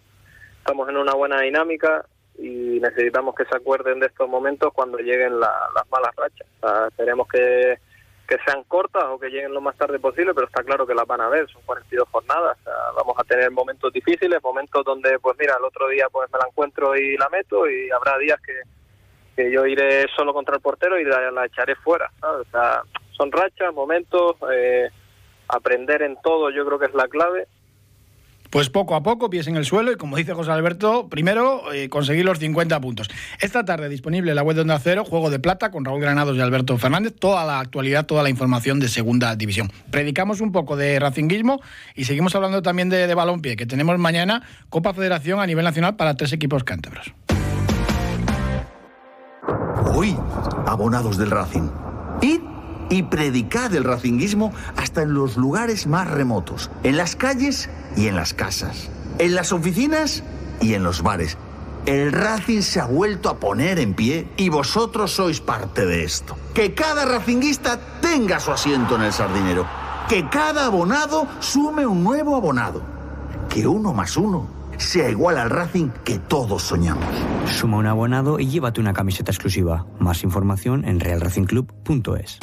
estamos 0.59 0.89
en 0.89 0.97
una 0.97 1.15
buena 1.15 1.41
dinámica 1.41 2.05
y 2.39 2.79
necesitamos 2.81 3.35
que 3.35 3.45
se 3.47 3.57
acuerden 3.57 3.99
de 3.99 4.07
estos 4.07 4.29
momentos 4.29 4.73
cuando 4.73 4.99
lleguen 4.99 5.41
las 5.41 5.91
malas 5.91 6.15
rachas. 6.15 6.47
O 6.63 7.25
que 7.27 7.79
que 8.31 8.39
sean 8.47 8.63
cortas 8.63 9.03
o 9.09 9.19
que 9.19 9.29
lleguen 9.29 9.53
lo 9.53 9.61
más 9.61 9.77
tarde 9.77 9.99
posible, 9.99 10.33
pero 10.33 10.47
está 10.47 10.63
claro 10.63 10.87
que 10.87 10.95
las 10.95 11.05
van 11.05 11.21
a 11.21 11.29
ver, 11.29 11.51
son 11.51 11.63
42 11.63 12.09
jornadas, 12.11 12.57
vamos 12.95 13.17
a 13.19 13.25
tener 13.25 13.51
momentos 13.51 13.93
difíciles, 13.93 14.41
momentos 14.41 14.85
donde, 14.85 15.19
pues 15.19 15.37
mira, 15.37 15.57
el 15.59 15.65
otro 15.65 15.89
día 15.89 16.07
pues 16.13 16.31
me 16.33 16.39
la 16.39 16.47
encuentro 16.47 16.97
y 16.97 17.17
la 17.17 17.29
meto 17.29 17.69
y 17.69 17.91
habrá 17.91 18.17
días 18.19 18.41
que, 18.41 18.53
que 19.35 19.51
yo 19.51 19.67
iré 19.67 20.07
solo 20.15 20.33
contra 20.33 20.55
el 20.55 20.61
portero 20.61 20.97
y 21.01 21.05
la, 21.05 21.45
echaré 21.45 21.75
fuera, 21.75 22.09
O 22.23 22.45
sea, 22.53 22.83
son 23.11 23.33
rachas, 23.33 23.75
momentos, 23.75 24.37
eh, 24.53 24.89
aprender 25.49 26.03
en 26.03 26.17
todo 26.23 26.51
yo 26.51 26.65
creo 26.65 26.79
que 26.79 26.87
es 26.87 26.95
la 26.95 27.09
clave 27.09 27.49
pues 28.51 28.69
poco 28.69 28.95
a 28.95 29.03
poco, 29.03 29.31
pies 29.31 29.47
en 29.47 29.57
el 29.57 29.65
suelo 29.65 29.93
y 29.93 29.97
como 29.97 30.17
dice 30.17 30.35
José 30.35 30.51
Alberto, 30.51 31.09
primero 31.09 31.73
eh, 31.73 31.89
conseguir 31.89 32.25
los 32.25 32.39
50 32.39 32.81
puntos. 32.81 33.09
Esta 33.41 33.65
tarde 33.65 33.89
disponible 33.89 34.33
en 34.33 34.37
la 34.37 34.43
web 34.43 34.57
de 34.57 34.63
Onda 34.63 34.79
Cero, 34.79 35.05
Juego 35.05 35.31
de 35.31 35.39
Plata 35.39 35.71
con 35.71 35.85
Raúl 35.85 36.01
Granados 36.01 36.37
y 36.37 36.41
Alberto 36.41 36.77
Fernández, 36.77 37.15
toda 37.19 37.45
la 37.45 37.61
actualidad, 37.61 38.07
toda 38.07 38.23
la 38.23 38.31
información 38.31 38.81
de 38.81 38.89
Segunda 38.89 39.35
División. 39.37 39.71
Predicamos 39.91 40.41
un 40.41 40.53
poco 40.53 40.77
de 40.77 40.99
racinguismo 40.99 41.61
y 41.95 42.05
seguimos 42.05 42.35
hablando 42.35 42.63
también 42.63 42.89
de, 42.89 43.07
de 43.07 43.15
balompié, 43.15 43.57
que 43.57 43.67
tenemos 43.67 43.99
mañana 43.99 44.43
Copa 44.69 44.93
Federación 44.93 45.41
a 45.41 45.47
nivel 45.47 45.65
nacional 45.65 45.97
para 45.97 46.15
tres 46.15 46.33
equipos 46.33 46.65
cántabros. 46.65 47.13
Hoy, 49.95 50.17
abonados 50.67 51.17
del 51.19 51.31
Racing. 51.31 51.69
¿Y? 52.23 52.41
Y 52.91 53.05
predicad 53.05 53.75
el 53.75 53.85
racinguismo 53.85 54.53
hasta 54.77 55.03
en 55.03 55.15
los 55.15 55.39
lugares 55.39 55.87
más 55.87 56.11
remotos, 56.11 56.71
en 56.83 56.99
las 56.99 57.17
calles 57.17 57.71
y 57.97 58.09
en 58.09 58.17
las 58.17 58.35
casas, 58.35 58.91
en 59.19 59.35
las 59.35 59.53
oficinas 59.53 60.23
y 60.61 60.75
en 60.75 60.83
los 60.83 61.03
bares. 61.03 61.39
El 61.87 62.13
Racing 62.13 62.61
se 62.61 62.79
ha 62.79 62.85
vuelto 62.85 63.31
a 63.31 63.39
poner 63.39 63.79
en 63.79 63.95
pie 63.95 64.29
y 64.37 64.51
vosotros 64.51 65.13
sois 65.13 65.41
parte 65.41 65.87
de 65.87 66.05
esto. 66.05 66.37
Que 66.53 66.75
cada 66.75 67.07
racinguista 67.07 67.81
tenga 68.03 68.39
su 68.39 68.51
asiento 68.51 68.97
en 68.97 69.03
el 69.03 69.13
sardinero. 69.13 69.67
Que 70.07 70.29
cada 70.29 70.67
abonado 70.67 71.27
sume 71.39 71.87
un 71.87 72.05
nuevo 72.05 72.37
abonado. 72.37 72.83
Que 73.49 73.67
uno 73.67 73.95
más 73.95 74.19
uno 74.19 74.61
sea 74.77 75.09
igual 75.09 75.39
al 75.39 75.51
Racing 75.51 75.89
que 76.05 76.19
todos 76.19 76.63
soñamos. 76.63 77.05
Suma 77.47 77.79
un 77.79 77.87
abonado 77.87 78.39
y 78.39 78.49
llévate 78.49 78.81
una 78.81 78.93
camiseta 78.93 79.31
exclusiva. 79.31 79.87
Más 79.99 80.23
información 80.23 80.85
en 80.85 81.01
realracingclub.es. 81.01 82.39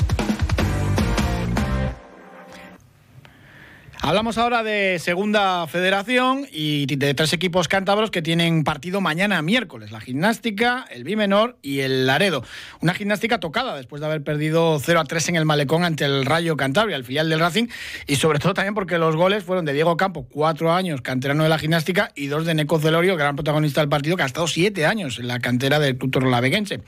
Hablamos 4.00 4.38
ahora 4.38 4.64
de 4.64 5.00
Segunda 5.00 5.66
Federación 5.68 6.46
y 6.52 6.86
de 6.86 7.14
tres 7.14 7.34
equipos 7.34 7.68
cántabros 7.68 8.12
que 8.12 8.22
tienen 8.22 8.64
partido 8.64 9.02
mañana 9.02 9.42
miércoles, 9.42 9.92
la 9.92 10.00
gimnástica, 10.00 10.86
el 10.92 11.04
Bimenor 11.04 11.58
y 11.62 11.80
el 11.80 12.06
Laredo. 12.06 12.44
Una 12.80 12.94
gimnástica 12.94 13.40
tocada 13.40 13.76
después 13.76 14.00
de 14.00 14.06
haber 14.06 14.24
perdido 14.24 14.80
0 14.80 15.00
a 15.00 15.04
3 15.04 15.30
en 15.30 15.36
el 15.38 15.46
Malecón 15.46 15.84
ante 15.84 16.06
el 16.06 16.26
Rayo 16.26 16.56
Cantabria, 16.56 16.96
el 16.96 17.06
filial 17.06 17.28
del 17.30 17.40
Racing, 17.40 17.68
y 18.06 18.18
sobre 18.18 18.40
todo 18.40 18.54
también 18.54 18.76
porque 18.76 19.00
los 19.00 19.16
goles 19.16 19.44
fueron 19.44 19.66
de 19.66 19.74
Diego 19.74 19.98
Campo, 19.98 20.28
cuatro 20.30 20.72
años 20.72 21.02
canterano 21.02 21.44
de 21.44 21.50
la 21.50 21.58
gimnástica, 21.58 22.12
y 22.16 22.28
dos 22.28 22.46
de 22.46 22.54
Neco 22.54 22.80
Celorio, 22.80 23.18
gran 23.18 23.36
protagonista 23.36 23.82
del 23.82 23.90
partido, 23.90 24.16
que 24.16 24.24
ha 24.24 24.28
estado 24.28 24.48
siete 24.48 24.86
años 24.86 25.18
en 25.20 25.28
la 25.28 25.40
cantera 25.40 25.80
del 25.80 25.98
Club 25.98 26.12
Torlaveguense. 26.12 26.82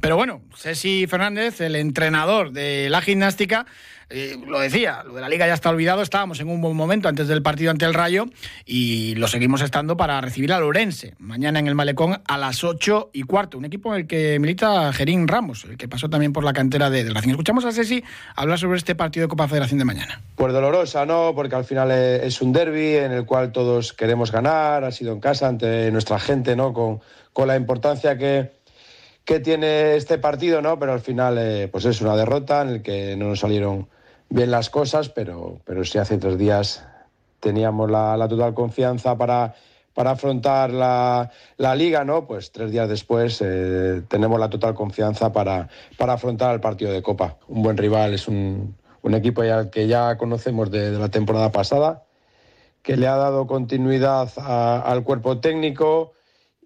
Pero 0.00 0.16
bueno, 0.16 0.42
Ceci 0.56 1.06
Fernández, 1.08 1.60
el 1.60 1.74
entrenador 1.74 2.52
de 2.52 2.88
la 2.88 3.02
gimnástica, 3.02 3.66
eh, 4.12 4.38
lo 4.46 4.60
decía, 4.60 5.02
lo 5.06 5.14
de 5.14 5.22
la 5.22 5.28
liga 5.28 5.46
ya 5.46 5.54
está 5.54 5.70
olvidado, 5.70 6.02
estábamos 6.02 6.38
en 6.40 6.48
un 6.48 6.60
buen 6.60 6.76
momento 6.76 7.08
antes 7.08 7.28
del 7.28 7.42
partido 7.42 7.70
ante 7.70 7.86
el 7.86 7.94
Rayo 7.94 8.26
y 8.66 9.14
lo 9.14 9.26
seguimos 9.26 9.62
estando 9.62 9.96
para 9.96 10.20
recibir 10.20 10.52
a 10.52 10.60
Lorense 10.60 11.14
mañana 11.18 11.58
en 11.58 11.66
el 11.66 11.74
Malecón 11.74 12.20
a 12.26 12.38
las 12.38 12.62
8 12.62 13.10
y 13.14 13.22
cuarto, 13.22 13.56
un 13.56 13.64
equipo 13.64 13.94
en 13.94 14.02
el 14.02 14.06
que 14.06 14.38
milita 14.38 14.92
Gerín 14.92 15.28
Ramos, 15.28 15.64
el 15.64 15.78
que 15.78 15.88
pasó 15.88 16.10
también 16.10 16.34
por 16.34 16.44
la 16.44 16.52
cantera 16.52 16.90
de, 16.90 17.04
del 17.04 17.14
Racing. 17.14 17.30
Escuchamos 17.30 17.64
a 17.64 17.72
Ceci 17.72 18.04
hablar 18.36 18.58
sobre 18.58 18.76
este 18.76 18.94
partido 18.94 19.24
de 19.24 19.28
Copa 19.28 19.48
Federación 19.48 19.78
de 19.78 19.86
mañana. 19.86 20.20
Pues 20.36 20.52
dolorosa, 20.52 21.06
¿no? 21.06 21.32
Porque 21.34 21.54
al 21.54 21.64
final 21.64 21.90
es 21.90 22.42
un 22.42 22.52
derby 22.52 22.96
en 22.96 23.12
el 23.12 23.24
cual 23.24 23.50
todos 23.50 23.94
queremos 23.94 24.30
ganar, 24.30 24.84
ha 24.84 24.92
sido 24.92 25.12
en 25.12 25.20
casa 25.20 25.48
ante 25.48 25.90
nuestra 25.90 26.18
gente, 26.18 26.54
¿no? 26.54 26.74
Con, 26.74 27.00
con 27.32 27.48
la 27.48 27.56
importancia 27.56 28.18
que, 28.18 28.52
que 29.24 29.40
tiene 29.40 29.96
este 29.96 30.18
partido, 30.18 30.60
¿no? 30.62 30.78
Pero 30.78 30.92
al 30.92 31.00
final, 31.00 31.36
eh, 31.38 31.68
pues 31.70 31.84
es 31.84 32.00
una 32.00 32.16
derrota 32.16 32.62
en 32.62 32.68
el 32.68 32.82
que 32.82 33.16
no 33.16 33.28
nos 33.28 33.40
salieron 33.40 33.88
bien 34.32 34.50
las 34.50 34.70
cosas, 34.70 35.10
pero, 35.10 35.60
pero 35.64 35.84
sí 35.84 35.98
hace 35.98 36.16
tres 36.18 36.38
días 36.38 36.84
teníamos 37.40 37.90
la, 37.90 38.26
total 38.28 38.54
confianza 38.54 39.16
para, 39.16 39.54
para 39.94 40.12
afrontar 40.12 40.70
la, 40.70 41.30
la, 41.58 41.74
liga, 41.74 42.04
¿no? 42.04 42.26
Pues 42.26 42.50
tres 42.50 42.70
días 42.70 42.88
después 42.88 43.40
eh, 43.44 44.02
tenemos 44.08 44.40
la 44.40 44.48
total 44.48 44.74
confianza 44.74 45.32
para, 45.32 45.68
para 45.98 46.14
afrontar 46.14 46.54
el 46.54 46.60
partido 46.60 46.92
de 46.92 47.02
Copa. 47.02 47.36
Un 47.48 47.62
buen 47.62 47.76
rival, 47.76 48.14
es 48.14 48.26
un, 48.26 48.74
un 49.02 49.14
equipo 49.14 49.44
ya, 49.44 49.70
que 49.70 49.86
ya 49.86 50.16
conocemos 50.16 50.70
de, 50.70 50.92
la 50.92 51.10
temporada 51.10 51.52
pasada, 51.52 52.04
que 52.82 52.96
le 52.96 53.08
ha 53.08 53.16
dado 53.16 53.46
continuidad 53.46 54.30
al 54.36 55.04
cuerpo 55.04 55.38
técnico 55.40 56.12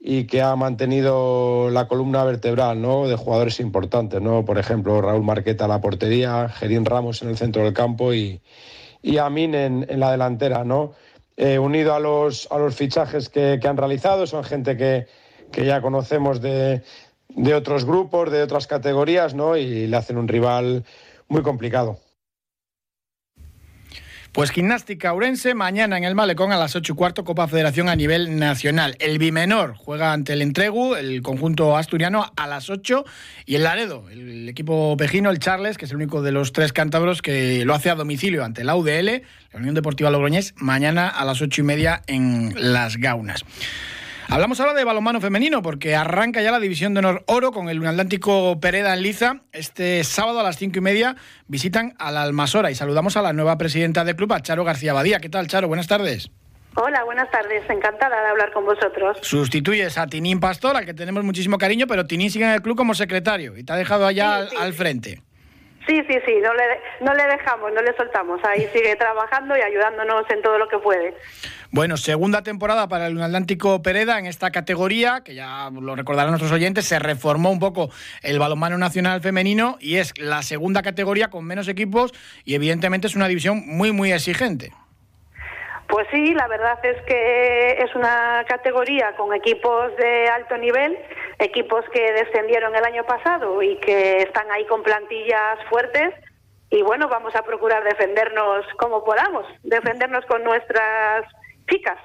y 0.01 0.25
que 0.25 0.43
ha 0.43 0.55
mantenido 0.57 1.71
la 1.71 1.89
columna 1.89 2.25
vertebral 2.25 2.81
¿no? 2.81 3.09
de 3.09 3.17
jugadores 3.17 3.61
importantes, 3.61 4.21
¿no? 4.21 4.45
por 4.45 4.59
ejemplo 4.59 5.01
Raúl 5.01 5.25
Marqueta 5.25 5.65
en 5.65 5.71
la 5.71 5.81
portería, 5.81 6.49
Gerín 6.49 6.85
Ramos 6.85 7.23
en 7.23 7.31
el 7.31 7.37
centro 7.37 7.65
del 7.65 7.73
campo 7.73 8.15
y, 8.15 8.41
y 9.03 9.19
Amin 9.19 9.55
en, 9.55 9.87
en 9.89 10.01
la 10.01 10.13
delantera. 10.13 10.65
¿no? 10.65 10.93
eh, 11.37 11.59
unido 11.59 11.95
a 11.95 12.01
los, 12.01 12.49
a 12.51 12.59
los 12.59 12.75
fichajes 12.75 13.29
que, 13.29 13.61
han 13.63 13.77
realizado, 13.77 14.27
son 14.27 14.45
gente 14.45 14.77
que, 14.77 15.07
ya 15.53 15.81
conocemos 15.81 16.41
de, 16.41 16.83
de 17.29 17.55
otros 17.55 17.85
grupos, 17.85 18.31
de 18.31 18.43
otras 18.43 18.67
categorías, 18.67 19.35
¿no? 19.35 19.57
Y 19.57 19.87
le 19.87 19.97
hacen 19.97 20.17
un 20.17 20.29
rival 20.29 20.85
muy 21.29 21.43
complicado. 21.43 21.99
Pues 24.37 24.51
Gimnástica 24.51 25.15
Urense, 25.15 25.55
mañana 25.55 25.97
en 25.97 26.05
el 26.05 26.15
Malecón 26.15 26.53
a 26.53 26.59
las 26.59 26.77
8 26.77 26.93
y 26.93 26.95
cuarto, 26.95 27.25
Copa 27.25 27.49
Federación 27.49 27.89
a 27.89 27.97
nivel 27.97 28.39
nacional. 28.39 28.95
El 28.99 29.19
Bimenor 29.19 29.77
juega 29.79 30.13
ante 30.13 30.35
el 30.35 30.43
Entregu, 30.43 30.95
el 30.95 31.23
conjunto 31.23 31.75
asturiano, 31.75 32.31
a 32.37 32.47
las 32.47 32.69
8. 32.69 33.07
Y 33.47 33.55
el 33.55 33.63
Laredo, 33.63 34.05
el 34.11 34.47
equipo 34.47 34.95
pejino, 34.99 35.31
el 35.31 35.39
Charles, 35.39 35.79
que 35.79 35.87
es 35.87 35.91
el 35.91 35.97
único 35.97 36.21
de 36.21 36.33
los 36.33 36.53
tres 36.53 36.75
cántabros 36.75 37.23
que 37.23 37.65
lo 37.65 37.73
hace 37.73 37.89
a 37.89 37.95
domicilio 37.95 38.45
ante 38.45 38.63
la 38.63 38.77
UDL, 38.77 39.23
la 39.55 39.59
Unión 39.59 39.75
Deportiva 39.75 40.11
Logroñés, 40.11 40.53
mañana 40.59 41.09
a 41.09 41.25
las 41.25 41.41
8 41.41 41.63
y 41.63 41.65
media 41.65 42.03
en 42.07 42.53
Las 42.59 42.99
Gaunas. 42.99 43.43
Hablamos 44.29 44.59
ahora 44.59 44.75
de 44.75 44.85
balonmano 44.85 45.21
femenino 45.21 45.63
porque 45.63 45.95
arranca 45.95 46.43
ya 46.43 46.51
la 46.51 46.59
división 46.59 46.95
de 46.95 46.99
honor 46.99 47.23
oro 47.27 47.53
con 47.53 47.69
el 47.69 47.85
Atlántico 47.87 48.59
Pereda 48.61 48.93
en 48.95 49.03
Liza. 49.03 49.41
Este 49.53 50.03
sábado 50.03 50.41
a 50.41 50.43
las 50.43 50.57
cinco 50.57 50.79
y 50.79 50.83
media 50.83 51.15
visitan 51.47 51.95
a 51.99 52.11
la 52.11 52.23
Almasora 52.23 52.73
y 52.73 52.75
saludamos 52.75 53.17
a 53.17 53.23
la 53.23 53.33
nueva 53.33 53.57
presidenta 53.57 54.05
del 54.05 54.17
club, 54.17 54.33
a 54.33 54.43
Charo 54.43 54.65
García 54.65 54.93
Badía. 54.93 55.21
¿Qué 55.21 55.29
tal, 55.29 55.47
Charo? 55.47 55.69
Buenas 55.69 55.87
tardes. 55.87 56.31
Hola, 56.75 57.05
buenas 57.05 57.31
tardes. 57.31 57.63
Encantada 57.71 58.21
de 58.21 58.29
hablar 58.29 58.53
con 58.53 58.65
vosotros. 58.65 59.17
Sustituyes 59.23 59.97
a 59.97 60.09
Tinín 60.09 60.41
Pastor, 60.41 60.77
al 60.77 60.85
que 60.85 60.93
tenemos 60.93 61.23
muchísimo 61.23 61.57
cariño, 61.57 61.87
pero 61.87 62.05
Tinín 62.05 62.31
sigue 62.31 62.47
en 62.47 62.51
el 62.51 62.63
club 62.63 62.77
como 62.77 62.95
secretario 62.95 63.57
y 63.57 63.63
te 63.63 63.73
ha 63.73 63.77
dejado 63.77 64.07
allá 64.07 64.49
al, 64.59 64.73
frente. 64.75 65.23
Sí, 65.87 66.03
sí, 66.09 66.19
sí, 66.27 66.35
no 66.43 66.53
le, 66.53 66.81
no 67.01 67.15
le 67.15 67.27
dejamos, 67.27 67.73
no 67.73 67.81
le 67.81 67.95
soltamos. 67.95 68.41
Ahí 68.45 68.69
sigue 68.73 68.97
trabajando 68.97 69.57
y 69.57 69.61
ayudándonos 69.61 70.29
en 70.31 70.43
todo 70.43 70.59
lo 70.59 70.69
que 70.69 70.79
puede. 70.79 71.15
Bueno, 71.71 71.97
segunda 71.97 72.43
temporada 72.43 72.89
para 72.89 73.07
el 73.07 73.21
Atlántico 73.21 73.83
Pereda 73.83 74.19
en 74.19 74.27
esta 74.27 74.51
categoría, 74.51 75.23
que 75.25 75.35
ya 75.35 75.71
lo 75.71 75.95
recordarán 75.95 76.31
nuestros 76.31 76.53
oyentes, 76.53 76.87
se 76.87 76.99
reformó 76.99 77.51
un 77.51 77.61
poco 77.61 77.91
el 78.23 78.39
balonmano 78.39 78.79
nacional 78.79 79.21
femenino 79.21 79.77
y 79.81 79.97
es 79.97 80.19
la 80.19 80.43
segunda 80.43 80.83
categoría 80.83 81.29
con 81.29 81.45
menos 81.45 81.69
equipos 81.69 82.13
y 82.45 82.55
evidentemente 82.55 83.07
es 83.07 83.15
una 83.15 83.29
división 83.29 83.63
muy, 83.67 83.93
muy 83.93 84.13
exigente. 84.13 84.73
Pues 85.89 86.07
sí, 86.11 86.35
la 86.35 86.49
verdad 86.49 86.85
es 86.85 87.01
que 87.03 87.79
es 87.79 87.95
una 87.95 88.45
categoría 88.49 89.15
con 89.17 89.33
equipos 89.35 89.97
de 89.97 90.29
alto 90.29 90.57
nivel, 90.57 90.99
equipos 91.39 91.85
que 91.93 92.13
descendieron 92.13 92.75
el 92.75 92.85
año 92.85 93.05
pasado 93.05 93.63
y 93.63 93.77
que 93.79 94.19
están 94.19 94.51
ahí 94.51 94.65
con 94.67 94.83
plantillas 94.83 95.59
fuertes. 95.69 96.15
Y 96.71 96.83
bueno, 96.83 97.09
vamos 97.09 97.35
a 97.37 97.43
procurar 97.43 97.85
defendernos 97.85 98.67
como 98.79 99.05
podamos, 99.05 99.47
defendernos 99.63 100.25
con 100.27 100.43
nuestras 100.43 101.25
chicas. 101.71 101.99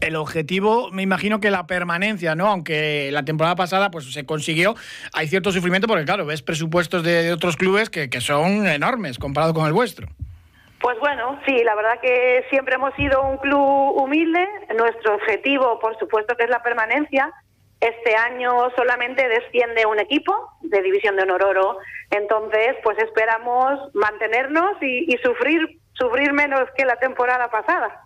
El 0.00 0.16
objetivo, 0.16 0.90
me 0.90 1.02
imagino 1.02 1.40
que 1.40 1.50
la 1.50 1.66
permanencia, 1.66 2.34
¿no? 2.34 2.48
Aunque 2.48 3.10
la 3.12 3.24
temporada 3.24 3.56
pasada 3.56 3.90
pues 3.90 4.12
se 4.12 4.26
consiguió, 4.26 4.74
hay 5.12 5.28
cierto 5.28 5.52
sufrimiento 5.52 5.86
porque 5.86 6.04
claro, 6.04 6.26
ves 6.26 6.42
presupuestos 6.42 7.02
de, 7.02 7.32
otros 7.32 7.56
clubes 7.56 7.90
que, 7.90 8.10
que 8.10 8.20
son 8.20 8.66
enormes 8.66 9.18
comparado 9.18 9.54
con 9.54 9.66
el 9.66 9.72
vuestro. 9.72 10.08
Pues 10.80 10.96
bueno, 11.00 11.40
sí, 11.44 11.64
la 11.64 11.74
verdad 11.74 12.00
que 12.00 12.44
siempre 12.50 12.76
hemos 12.76 12.94
sido 12.94 13.22
un 13.22 13.38
club 13.38 14.00
humilde. 14.00 14.46
Nuestro 14.76 15.16
objetivo, 15.16 15.78
por 15.80 15.98
supuesto, 15.98 16.36
que 16.36 16.44
es 16.44 16.50
la 16.50 16.62
permanencia. 16.62 17.32
Este 17.80 18.16
año 18.16 18.70
solamente 18.76 19.28
desciende 19.28 19.86
un 19.86 20.00
equipo 20.00 20.50
de 20.62 20.82
División 20.82 21.16
de 21.16 21.22
Honor 21.22 21.44
Oro. 21.44 21.78
Entonces, 22.10 22.76
pues 22.82 22.98
esperamos 22.98 23.94
mantenernos 23.94 24.82
y, 24.82 25.12
y 25.12 25.16
sufrir 25.18 25.78
sufrir 25.98 26.32
menos 26.32 26.68
que 26.76 26.84
la 26.84 26.96
temporada 26.96 27.50
pasada. 27.50 28.02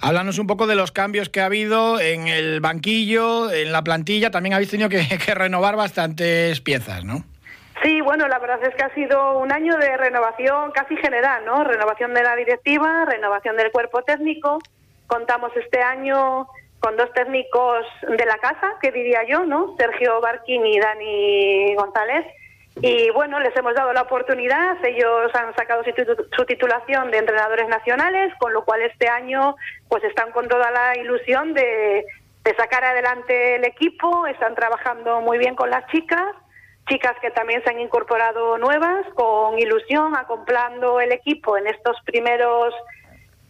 Háblanos 0.00 0.38
un 0.38 0.46
poco 0.46 0.66
de 0.66 0.76
los 0.76 0.92
cambios 0.92 1.28
que 1.28 1.40
ha 1.40 1.46
habido 1.46 2.00
en 2.00 2.28
el 2.28 2.60
banquillo, 2.60 3.50
en 3.50 3.72
la 3.72 3.82
plantilla. 3.82 4.30
También 4.30 4.54
habéis 4.54 4.70
tenido 4.70 4.88
que, 4.90 5.34
renovar 5.34 5.76
bastantes 5.76 6.60
piezas, 6.60 7.04
¿no? 7.04 7.24
Sí, 7.82 8.00
bueno, 8.00 8.26
la 8.26 8.38
verdad 8.40 8.58
es 8.64 8.74
que 8.74 8.82
ha 8.82 8.94
sido 8.94 9.38
un 9.38 9.52
año 9.52 9.76
de 9.76 9.96
renovación 9.96 10.72
casi 10.72 10.96
general, 10.96 11.44
¿no? 11.44 11.62
Renovación 11.62 12.12
de 12.12 12.24
la 12.24 12.34
directiva, 12.34 13.04
renovación 13.06 13.56
del 13.56 13.70
cuerpo 13.70 14.02
técnico. 14.02 14.58
Contamos 15.06 15.52
este 15.56 15.80
año 15.80 16.48
con 16.80 16.96
dos 16.96 17.12
técnicos 17.12 17.86
de 18.02 18.24
la 18.26 18.38
casa, 18.38 18.74
que 18.80 18.92
diría 18.92 19.24
yo, 19.24 19.44
¿no? 19.44 19.74
Sergio 19.78 20.20
Barquín 20.20 20.64
y 20.66 20.78
Dani 20.78 21.74
González, 21.74 22.26
y 22.80 23.10
bueno, 23.10 23.40
les 23.40 23.56
hemos 23.56 23.74
dado 23.74 23.92
la 23.92 24.02
oportunidad, 24.02 24.84
ellos 24.84 25.34
han 25.34 25.54
sacado 25.56 25.82
su 25.84 26.44
titulación 26.44 27.10
de 27.10 27.18
entrenadores 27.18 27.68
nacionales, 27.68 28.32
con 28.38 28.52
lo 28.52 28.64
cual 28.64 28.82
este 28.82 29.08
año 29.08 29.56
pues 29.88 30.04
están 30.04 30.30
con 30.30 30.46
toda 30.48 30.70
la 30.70 30.96
ilusión 30.96 31.54
de, 31.54 32.04
sacar 32.56 32.82
adelante 32.82 33.56
el 33.56 33.64
equipo, 33.64 34.26
están 34.26 34.54
trabajando 34.54 35.20
muy 35.20 35.36
bien 35.36 35.54
con 35.54 35.68
las 35.68 35.86
chicas, 35.88 36.34
chicas 36.88 37.12
que 37.20 37.30
también 37.30 37.62
se 37.62 37.68
han 37.68 37.78
incorporado 37.78 38.56
nuevas, 38.56 39.04
con 39.14 39.58
ilusión, 39.58 40.16
acoplando 40.16 40.98
el 40.98 41.12
equipo 41.12 41.58
en 41.58 41.66
estos 41.66 41.96
primeros 42.06 42.72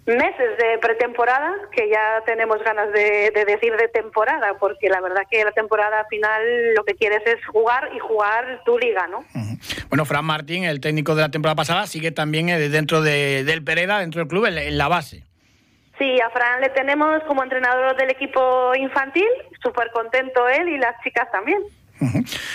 meses 0.09 0.57
de 0.59 0.79
pretemporada, 0.79 1.55
que 1.71 1.89
ya 1.89 2.23
tenemos 2.25 2.63
ganas 2.65 2.91
de, 2.93 3.31
decir 3.47 3.77
de 3.77 3.89
temporada, 3.89 4.55
porque 4.59 4.89
la 4.89 5.01
verdad 5.01 5.23
que 5.31 5.45
la 5.45 5.53
temporada 5.53 6.05
final 6.09 6.75
lo 6.75 6.85
que 6.85 6.95
quieres 6.95 7.23
es 7.27 7.45
jugar 7.47 7.91
y 7.95 7.99
jugar 7.99 8.63
tu 8.65 8.79
liga, 8.79 9.07
¿no? 9.07 9.25
Bueno, 9.89 10.05
Fran 10.05 10.25
Martín, 10.25 10.65
el 10.65 10.81
técnico 10.81 11.15
de 11.15 11.23
la 11.23 11.29
temporada 11.31 11.57
pasada, 11.57 11.87
sigue 11.87 12.11
también 12.11 12.49
eh, 12.49 12.59
dentro 12.69 13.03
de, 13.03 13.45
del 13.45 13.63
Pereda, 13.63 14.01
dentro 14.01 14.21
del 14.21 14.29
club, 14.29 14.47
en, 14.47 14.79
la 14.79 14.89
base. 14.89 15.25
Sí, 15.99 16.21
a 16.21 16.31
Fran 16.31 16.61
le 16.61 16.71
tenemos 16.71 17.23
como 17.25 17.43
entrenador 17.43 17.97
del 17.97 18.11
equipo 18.11 18.75
infantil, 18.77 19.29
súper 19.63 19.91
contento 19.91 20.49
él 20.49 20.69
y 20.69 20.79
las 20.79 20.95
chicas 21.03 21.31
también. 21.31 21.61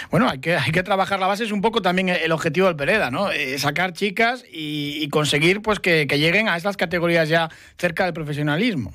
Bueno, 0.09 0.29
hay 0.29 0.39
que, 0.39 0.55
hay 0.55 0.71
que 0.71 0.83
trabajar 0.83 1.19
la 1.19 1.27
base, 1.27 1.43
es 1.43 1.51
un 1.51 1.61
poco 1.61 1.81
también 1.81 2.09
el 2.09 2.31
objetivo 2.31 2.67
del 2.67 2.75
Pereda, 2.75 3.11
¿no? 3.11 3.31
Eh, 3.31 3.57
sacar 3.57 3.93
chicas 3.93 4.45
y, 4.49 5.07
conseguir 5.09 5.61
pues 5.61 5.79
que, 5.79 6.05
lleguen 6.05 6.47
a 6.47 6.55
estas 6.55 6.77
categorías 6.77 7.27
ya 7.29 7.49
cerca 7.77 8.05
del 8.05 8.13
profesionalismo. 8.13 8.93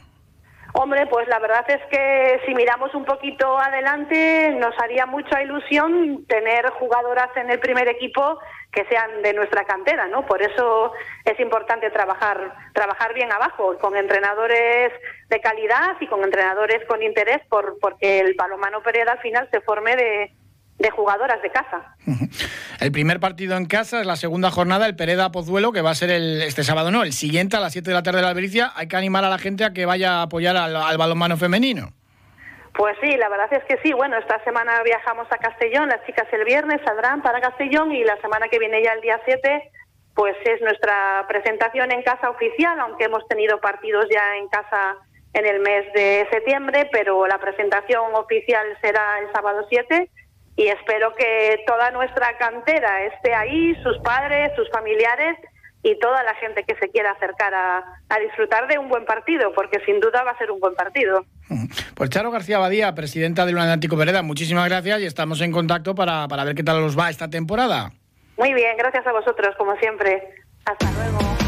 Hombre, 0.74 1.06
pues 1.06 1.26
la 1.28 1.38
verdad 1.38 1.64
es 1.68 1.80
que 1.90 2.40
si 2.46 2.54
miramos 2.54 2.94
un 2.94 3.04
poquito 3.04 3.58
adelante, 3.58 4.56
nos 4.60 4.78
haría 4.78 5.06
mucha 5.06 5.42
ilusión 5.42 6.24
tener 6.28 6.68
jugadoras 6.78 7.28
en 7.36 7.50
el 7.50 7.58
primer 7.58 7.88
equipo 7.88 8.38
que 8.78 8.88
sean 8.88 9.22
de 9.22 9.34
nuestra 9.34 9.64
cantera, 9.64 10.06
¿no? 10.06 10.24
Por 10.24 10.40
eso 10.40 10.92
es 11.24 11.40
importante 11.40 11.90
trabajar, 11.90 12.54
trabajar 12.72 13.12
bien 13.12 13.32
abajo, 13.32 13.76
con 13.78 13.96
entrenadores 13.96 14.92
de 15.28 15.40
calidad 15.40 15.96
y 15.98 16.06
con 16.06 16.22
entrenadores 16.22 16.86
con 16.86 17.02
interés, 17.02 17.40
por, 17.48 17.78
porque 17.80 18.20
el 18.20 18.34
balomano 18.34 18.80
Pereda 18.80 19.12
al 19.12 19.18
final 19.18 19.48
se 19.50 19.60
forme 19.62 19.96
de, 19.96 20.32
de 20.78 20.90
jugadoras 20.90 21.42
de 21.42 21.50
casa. 21.50 21.96
El 22.78 22.92
primer 22.92 23.18
partido 23.18 23.56
en 23.56 23.66
casa 23.66 24.00
es 24.00 24.06
la 24.06 24.14
segunda 24.14 24.52
jornada, 24.52 24.86
el 24.86 24.94
Pereda 24.94 25.32
Pozuelo, 25.32 25.72
que 25.72 25.82
va 25.82 25.90
a 25.90 25.96
ser 25.96 26.10
el, 26.10 26.40
este 26.42 26.62
sábado, 26.62 26.92
no, 26.92 27.02
el 27.02 27.12
siguiente 27.12 27.56
a 27.56 27.60
las 27.60 27.72
7 27.72 27.90
de 27.90 27.94
la 27.94 28.04
tarde 28.04 28.18
de 28.18 28.22
la 28.22 28.28
Albericia. 28.28 28.70
Hay 28.76 28.86
que 28.86 28.96
animar 28.96 29.24
a 29.24 29.28
la 29.28 29.38
gente 29.38 29.64
a 29.64 29.72
que 29.72 29.86
vaya 29.86 30.20
a 30.20 30.22
apoyar 30.22 30.56
al, 30.56 30.76
al 30.76 30.98
balonmano 30.98 31.36
femenino. 31.36 31.97
Pues 32.78 32.96
sí, 33.00 33.16
la 33.16 33.28
verdad 33.28 33.52
es 33.52 33.64
que 33.64 33.76
sí. 33.82 33.92
Bueno, 33.92 34.16
esta 34.18 34.38
semana 34.44 34.80
viajamos 34.84 35.26
a 35.32 35.38
Castellón, 35.38 35.88
las 35.88 36.06
chicas 36.06 36.28
el 36.30 36.44
viernes 36.44 36.80
saldrán 36.84 37.22
para 37.22 37.40
Castellón 37.40 37.90
y 37.90 38.04
la 38.04 38.16
semana 38.20 38.46
que 38.48 38.60
viene 38.60 38.80
ya 38.84 38.92
el 38.92 39.00
día 39.00 39.20
7 39.24 39.70
pues 40.14 40.36
es 40.44 40.60
nuestra 40.60 41.24
presentación 41.26 41.90
en 41.90 42.02
casa 42.02 42.30
oficial, 42.30 42.78
aunque 42.78 43.06
hemos 43.06 43.26
tenido 43.26 43.60
partidos 43.60 44.06
ya 44.12 44.36
en 44.36 44.46
casa 44.46 44.96
en 45.32 45.44
el 45.44 45.58
mes 45.58 45.92
de 45.92 46.28
septiembre, 46.30 46.88
pero 46.92 47.26
la 47.26 47.38
presentación 47.38 48.14
oficial 48.14 48.64
será 48.80 49.18
el 49.18 49.32
sábado 49.32 49.66
7 49.68 50.08
y 50.54 50.68
espero 50.68 51.12
que 51.14 51.64
toda 51.66 51.90
nuestra 51.90 52.38
cantera 52.38 53.02
esté 53.06 53.34
ahí, 53.34 53.74
sus 53.82 53.98
padres, 53.98 54.52
sus 54.54 54.70
familiares 54.70 55.36
y 55.90 55.98
toda 55.98 56.22
la 56.22 56.34
gente 56.34 56.64
que 56.64 56.74
se 56.76 56.88
quiera 56.90 57.12
acercar 57.12 57.54
a, 57.54 58.18
disfrutar 58.20 58.66
de 58.68 58.78
un 58.78 58.88
buen 58.88 59.04
partido, 59.04 59.52
porque 59.54 59.80
sin 59.86 60.00
duda 60.00 60.22
va 60.24 60.32
a 60.32 60.38
ser 60.38 60.50
un 60.50 60.60
buen 60.60 60.74
partido. 60.74 61.24
Pues 61.94 62.10
Charo 62.10 62.30
García 62.30 62.58
Badía, 62.58 62.94
presidenta 62.94 63.44
del 63.44 63.58
Atlántico 63.58 63.96
Vereda, 63.96 64.22
muchísimas 64.22 64.68
gracias 64.68 65.00
y 65.00 65.06
estamos 65.06 65.40
en 65.40 65.50
contacto 65.50 65.96
para, 65.96 66.28
para 66.28 66.44
ver 66.44 66.54
qué 66.54 66.62
tal 66.62 66.80
nos 66.80 66.96
va 66.96 67.10
esta 67.10 67.28
temporada. 67.28 67.90
Muy 68.36 68.54
bien, 68.54 68.76
gracias 68.76 69.04
a 69.04 69.12
vosotros, 69.12 69.56
como 69.56 69.74
siempre. 69.76 70.22
Hasta 70.64 70.90
luego. 70.92 71.47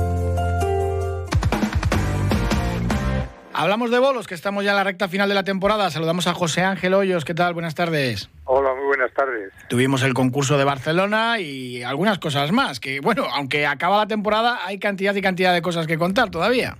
Hablamos 3.61 3.91
de 3.91 3.99
bolos, 3.99 4.25
que 4.25 4.33
estamos 4.33 4.63
ya 4.63 4.71
en 4.71 4.77
la 4.77 4.83
recta 4.83 5.07
final 5.07 5.29
de 5.29 5.35
la 5.35 5.43
temporada. 5.43 5.91
Saludamos 5.91 6.25
a 6.25 6.33
José 6.33 6.63
Ángel 6.63 6.95
Hoyos. 6.95 7.25
¿Qué 7.25 7.35
tal? 7.35 7.53
Buenas 7.53 7.75
tardes. 7.75 8.27
Hola, 8.45 8.73
muy 8.73 8.85
buenas 8.85 9.13
tardes. 9.13 9.53
Tuvimos 9.69 10.01
el 10.01 10.15
concurso 10.15 10.57
de 10.57 10.63
Barcelona 10.63 11.39
y 11.39 11.83
algunas 11.83 12.17
cosas 12.17 12.51
más. 12.51 12.79
Que 12.79 13.01
bueno, 13.01 13.25
aunque 13.31 13.67
acaba 13.67 13.97
la 13.97 14.07
temporada, 14.07 14.65
hay 14.65 14.79
cantidad 14.79 15.13
y 15.13 15.21
cantidad 15.21 15.53
de 15.53 15.61
cosas 15.61 15.85
que 15.85 15.99
contar 15.99 16.31
todavía. 16.31 16.75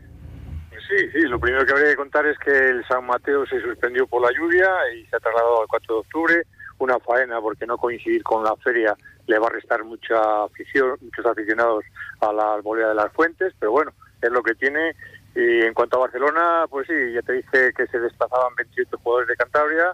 Pues 0.69 0.81
sí, 0.89 1.07
sí, 1.13 1.19
lo 1.27 1.39
primero 1.39 1.67
que 1.67 1.71
habría 1.71 1.91
que 1.91 1.97
contar 1.97 2.25
es 2.25 2.39
que 2.39 2.49
el 2.49 2.83
San 2.87 3.05
Mateo 3.05 3.45
se 3.45 3.61
suspendió 3.61 4.07
por 4.07 4.23
la 4.23 4.35
lluvia 4.35 4.67
y 4.95 5.05
se 5.05 5.15
ha 5.15 5.19
trasladado 5.19 5.61
al 5.61 5.67
4 5.67 5.93
de 5.93 5.99
octubre. 5.99 6.43
Una 6.79 6.97
faena 6.97 7.39
porque 7.41 7.67
no 7.67 7.77
coincidir 7.77 8.23
con 8.23 8.43
la 8.43 8.55
feria 8.55 8.97
le 9.27 9.37
va 9.37 9.45
a 9.45 9.51
restar 9.51 9.83
mucha 9.83 10.45
afición, 10.45 10.97
muchos 10.99 11.27
aficionados 11.27 11.85
a 12.21 12.33
la 12.33 12.55
albolea 12.55 12.87
de 12.87 12.95
las 12.95 13.13
fuentes, 13.13 13.53
pero 13.59 13.71
bueno, 13.71 13.93
es 14.19 14.31
lo 14.31 14.41
que 14.41 14.55
tiene. 14.55 14.95
Y 15.35 15.61
en 15.61 15.73
cuanto 15.73 15.97
a 15.97 16.01
Barcelona, 16.01 16.65
pues 16.69 16.87
sí, 16.87 17.13
ya 17.13 17.21
te 17.21 17.33
dije 17.33 17.73
que 17.73 17.87
se 17.87 17.99
desplazaban 17.99 18.55
28 18.55 18.97
jugadores 18.97 19.29
de 19.29 19.35
Cantabria. 19.35 19.93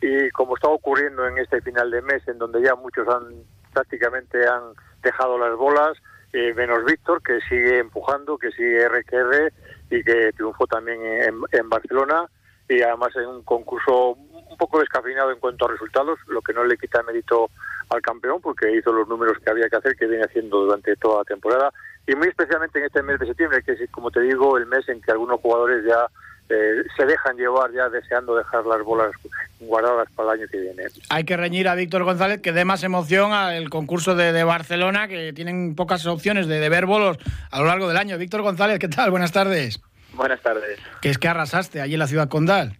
Y 0.00 0.30
como 0.30 0.56
está 0.56 0.68
ocurriendo 0.68 1.26
en 1.26 1.38
este 1.38 1.60
final 1.60 1.90
de 1.90 2.02
mes, 2.02 2.26
en 2.26 2.38
donde 2.38 2.60
ya 2.62 2.74
muchos 2.74 3.06
han 3.08 3.44
prácticamente 3.72 4.46
han 4.46 4.74
dejado 5.02 5.38
las 5.38 5.56
bolas, 5.56 5.96
eh, 6.32 6.52
menos 6.54 6.84
Víctor, 6.84 7.22
que 7.22 7.40
sigue 7.48 7.78
empujando, 7.78 8.38
que 8.38 8.50
sigue 8.50 8.88
RQR 8.88 9.52
y 9.90 10.02
que 10.02 10.32
triunfó 10.32 10.66
también 10.66 11.00
en, 11.04 11.40
en 11.52 11.68
Barcelona. 11.68 12.26
Y 12.68 12.82
además 12.82 13.14
en 13.16 13.26
un 13.26 13.42
concurso 13.42 14.16
un 14.52 14.56
poco 14.56 14.80
descafeinado 14.80 15.30
en 15.30 15.38
cuanto 15.38 15.66
a 15.66 15.72
resultados, 15.72 16.18
lo 16.26 16.40
que 16.42 16.52
no 16.52 16.64
le 16.64 16.76
quita 16.76 17.02
mérito 17.02 17.50
al 17.88 18.02
campeón 18.02 18.40
porque 18.40 18.72
hizo 18.72 18.92
los 18.92 19.06
números 19.08 19.38
que 19.38 19.50
había 19.50 19.68
que 19.68 19.76
hacer, 19.76 19.96
que 19.96 20.06
viene 20.06 20.24
haciendo 20.24 20.64
durante 20.64 20.96
toda 20.96 21.18
la 21.18 21.24
temporada 21.24 21.72
y 22.06 22.14
muy 22.14 22.28
especialmente 22.28 22.78
en 22.78 22.86
este 22.86 23.02
mes 23.02 23.18
de 23.20 23.26
septiembre, 23.26 23.62
que 23.62 23.72
es, 23.72 23.90
como 23.90 24.10
te 24.10 24.20
digo, 24.20 24.56
el 24.58 24.66
mes 24.66 24.88
en 24.88 25.00
que 25.00 25.12
algunos 25.12 25.40
jugadores 25.40 25.84
ya 25.86 26.06
eh, 26.48 26.82
se 26.96 27.06
dejan 27.06 27.36
llevar, 27.36 27.72
ya 27.72 27.88
deseando 27.88 28.36
dejar 28.36 28.66
las 28.66 28.82
bolas 28.82 29.12
guardadas 29.60 30.08
para 30.14 30.32
el 30.32 30.40
año 30.40 30.48
que 30.50 30.58
viene. 30.58 30.82
Hay 31.08 31.24
que 31.24 31.36
reñir 31.36 31.68
a 31.68 31.74
Víctor 31.74 32.02
González, 32.04 32.40
que 32.40 32.52
dé 32.52 32.64
más 32.64 32.82
emoción 32.82 33.32
al 33.32 33.70
concurso 33.70 34.16
de, 34.16 34.44
Barcelona, 34.44 35.06
que 35.06 35.32
tienen 35.32 35.76
pocas 35.76 36.04
opciones 36.06 36.48
de, 36.48 36.68
ver 36.68 36.86
bolos 36.86 37.18
a 37.50 37.60
lo 37.60 37.66
largo 37.66 37.88
del 37.88 37.96
año. 37.96 38.18
Víctor 38.18 38.42
González, 38.42 38.78
¿qué 38.78 38.88
tal? 38.88 39.10
Buenas 39.10 39.32
tardes. 39.32 39.80
Buenas 40.14 40.40
tardes. 40.42 40.78
¿Qué 41.00 41.08
es 41.08 41.18
que 41.18 41.28
arrasaste 41.28 41.80
allí 41.80 41.94
en 41.94 42.00
la 42.00 42.06
ciudad 42.06 42.28
condal? 42.28 42.76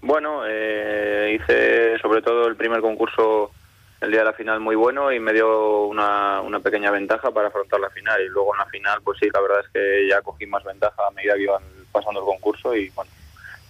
Bueno, 0.00 0.42
eh, 0.46 1.38
hice 1.38 1.98
sobre 1.98 2.22
todo 2.22 2.48
el 2.48 2.56
primer 2.56 2.80
concurso 2.80 3.52
el 4.00 4.10
día 4.10 4.20
de 4.20 4.26
la 4.26 4.32
final 4.32 4.60
muy 4.60 4.76
bueno 4.76 5.12
y 5.12 5.20
me 5.20 5.32
dio 5.32 5.84
una, 5.84 6.40
una 6.40 6.60
pequeña 6.60 6.90
ventaja 6.90 7.30
para 7.30 7.48
afrontar 7.48 7.80
la 7.80 7.90
final. 7.90 8.20
Y 8.22 8.28
luego 8.28 8.54
en 8.54 8.58
la 8.58 8.66
final, 8.66 9.00
pues 9.04 9.18
sí, 9.20 9.28
la 9.32 9.40
verdad 9.40 9.60
es 9.60 9.68
que 9.72 10.08
ya 10.08 10.22
cogí 10.22 10.46
más 10.46 10.64
ventaja 10.64 11.06
a 11.06 11.10
medida 11.10 11.34
que 11.34 11.42
iban 11.42 11.62
pasando 11.92 12.20
el 12.20 12.26
concurso 12.26 12.74
y 12.74 12.88
bueno, 12.90 13.10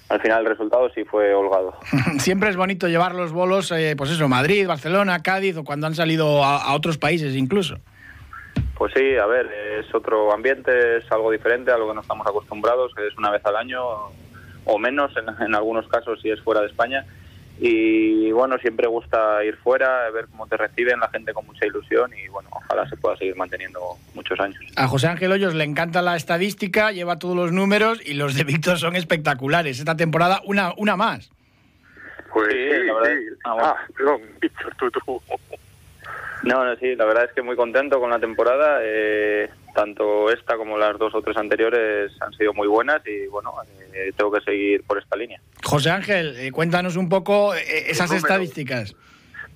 al 0.09 0.21
final 0.21 0.43
el 0.43 0.47
resultado 0.47 0.89
sí 0.95 1.05
fue 1.05 1.35
holgado. 1.35 1.75
Siempre 2.19 2.49
es 2.49 2.57
bonito 2.57 2.87
llevar 2.87 3.15
los 3.15 3.33
bolos, 3.33 3.73
eh, 3.73 3.95
pues 3.97 4.11
eso, 4.11 4.29
Madrid, 4.29 4.69
Barcelona, 4.69 5.23
Cádiz 5.23 5.57
o 5.57 5.65
cuando 5.65 5.87
han 5.87 5.95
salido 5.95 6.45
a, 6.45 6.75
otros 6.75 6.97
países 6.97 7.35
incluso. 7.35 7.79
Pues 8.77 8.93
sí, 8.95 9.17
a 9.17 9.27
ver, 9.27 9.47
es 9.79 9.95
otro 9.95 10.33
ambiente, 10.33 10.99
es 10.99 11.13
algo 11.13 11.31
diferente 11.31 11.71
a 11.71 11.77
lo 11.77 11.89
que 11.89 11.95
no 11.95 12.01
estamos 12.01 12.27
acostumbrados, 12.27 12.93
es 12.99 13.17
una 13.19 13.31
vez 13.31 13.45
al 13.45 13.57
año 13.57 13.83
o 14.65 14.79
menos 14.79 15.13
en, 15.17 15.45
en 15.45 15.55
algunos 15.55 15.87
casos 15.89 16.21
si 16.23 16.31
es 16.31 16.41
fuera 16.41 16.61
de 16.61 16.69
España 16.69 17.05
y 17.63 18.33
bueno, 18.33 18.57
siempre 18.59 18.87
gusta 18.87 19.45
ir 19.45 19.55
fuera, 19.57 20.11
ver 20.11 20.27
cómo 20.31 20.47
te 20.47 20.57
reciben 20.57 20.99
la 20.99 21.09
gente 21.11 21.35
con 21.35 21.47
mucha 21.47 21.67
ilusión 21.67 22.11
y 22.15 22.27
bueno, 22.29 22.49
ojalá 22.53 22.89
se 22.89 22.97
pueda 22.97 23.19
seguir 23.19 23.37
manteniendo 23.37 23.81
muchos 24.15 24.41
años. 24.41 24.59
A 24.77 24.89
José 24.89 25.09
Ángel 25.09 25.31
Hoyos 25.31 25.55
le 25.55 25.65
encanta 25.65 26.01
la 26.01 26.17
estadística, 26.17 26.91
lleva 26.91 27.19
todos 27.19 27.37
los 27.37 27.53
números 27.53 28.01
y 28.03 28.15
los 28.15 28.35
de 28.35 28.45
Víctor 28.45 28.79
son 28.79 28.97
espectaculares. 28.97 29.79
Esta 29.79 29.95
temporada 29.95 30.41
una, 30.47 30.73
una 30.79 30.97
más. 30.97 31.31
Pues 32.33 32.49
sí, 32.51 32.87
la 32.87 32.95
verdad. 32.95 33.11
Ah, 33.45 33.57
ah, 33.61 33.77
perdón, 33.95 34.23
Víctor, 34.41 34.75
tú, 34.79 34.91
tú. 34.91 35.23
No, 36.43 36.65
no, 36.65 36.75
sí, 36.77 36.95
la 36.97 37.05
verdad 37.05 37.25
es 37.25 37.33
que 37.33 37.43
muy 37.43 37.57
contento 37.57 38.01
con 38.01 38.11
la 38.11 38.19
temporada. 38.19 38.81
Eh, 38.83 39.49
tanto 39.75 40.31
esta 40.31 40.57
como 40.57 40.79
las 40.79 40.99
dos 40.99 41.15
o 41.15 41.23
tres 41.23 41.37
anteriores 41.37 42.13
han 42.21 42.33
sido 42.33 42.55
muy 42.55 42.67
buenas 42.67 43.07
y 43.07 43.27
bueno, 43.27 43.53
eh, 43.93 44.13
tengo 44.17 44.33
que 44.33 44.41
seguir 44.41 44.83
por 44.85 44.99
esta 44.99 45.17
línea. 45.17 45.41
José 45.63 45.91
Ángel, 45.91 46.37
eh, 46.39 46.51
cuéntanos 46.51 46.97
un 46.97 47.09
poco 47.09 47.55
esas 47.55 48.11
estadísticas. 48.13 48.95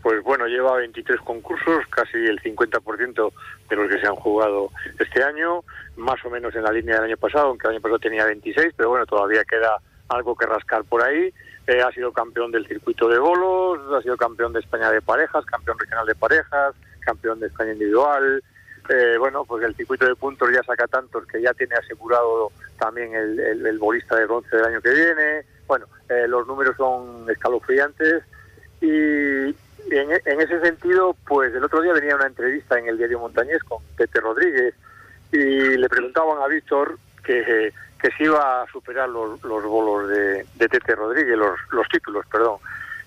Pues 0.02 0.22
bueno, 0.22 0.46
lleva 0.46 0.76
23 0.76 1.18
concursos, 1.22 1.86
casi 1.88 2.18
el 2.18 2.38
50% 2.42 3.32
de 3.70 3.76
los 3.76 3.90
que 3.90 3.98
se 3.98 4.06
han 4.06 4.14
jugado 4.16 4.70
este 4.98 5.22
año, 5.22 5.64
más 5.96 6.22
o 6.26 6.30
menos 6.30 6.54
en 6.54 6.62
la 6.62 6.72
línea 6.72 6.96
del 6.96 7.04
año 7.04 7.16
pasado, 7.16 7.48
aunque 7.48 7.66
el 7.68 7.74
año 7.74 7.80
pasado 7.80 7.98
tenía 8.00 8.26
26, 8.26 8.74
pero 8.76 8.90
bueno, 8.90 9.06
todavía 9.06 9.42
queda 9.44 9.78
algo 10.10 10.36
que 10.36 10.44
rascar 10.44 10.84
por 10.84 11.02
ahí. 11.02 11.32
Eh, 11.66 11.80
ha 11.80 11.90
sido 11.92 12.12
campeón 12.12 12.50
del 12.50 12.66
circuito 12.66 13.08
de 13.08 13.18
bolos, 13.18 13.80
ha 13.94 14.02
sido 14.02 14.16
campeón 14.18 14.52
de 14.52 14.60
España 14.60 14.90
de 14.90 15.00
parejas, 15.00 15.46
campeón 15.46 15.78
regional 15.78 16.06
de 16.06 16.14
parejas, 16.14 16.74
campeón 17.00 17.40
de 17.40 17.46
España 17.46 17.72
individual. 17.72 18.42
Eh, 18.90 19.16
bueno, 19.18 19.46
pues 19.46 19.64
el 19.64 19.74
circuito 19.74 20.04
de 20.04 20.14
puntos 20.14 20.50
ya 20.52 20.62
saca 20.62 20.86
tantos 20.86 21.26
que 21.26 21.40
ya 21.40 21.54
tiene 21.54 21.74
asegurado 21.76 22.52
también 22.78 23.14
el, 23.14 23.78
bolista 23.78 24.16
de 24.16 24.26
bronce 24.26 24.54
del 24.54 24.66
año 24.66 24.82
que 24.82 24.90
viene. 24.90 25.46
Bueno, 25.66 25.86
eh, 26.10 26.26
los 26.28 26.46
números 26.46 26.76
son 26.76 27.24
escalofriantes 27.30 28.22
y 28.82 29.54
en, 29.90 30.40
ese 30.40 30.60
sentido, 30.60 31.16
pues 31.26 31.54
el 31.54 31.64
otro 31.64 31.80
día 31.80 31.94
venía 31.94 32.16
una 32.16 32.26
entrevista 32.26 32.78
en 32.78 32.88
el 32.88 32.98
diario 32.98 33.20
Montañés 33.20 33.62
con 33.64 33.82
Tete 33.96 34.20
Rodríguez 34.20 34.74
y 35.32 35.38
le 35.38 35.88
preguntaban 35.88 36.42
a 36.42 36.46
Víctor 36.46 36.98
que 37.24 37.72
que 38.04 38.10
se 38.18 38.24
iba 38.24 38.60
a 38.60 38.66
superar 38.66 39.08
los, 39.08 39.42
los 39.42 39.64
bolos 39.64 40.10
de, 40.10 40.44
de 40.56 40.68
Tete 40.68 40.94
Rodríguez, 40.94 41.38
los, 41.38 41.58
los 41.70 41.88
títulos, 41.88 42.26
perdón. 42.26 42.58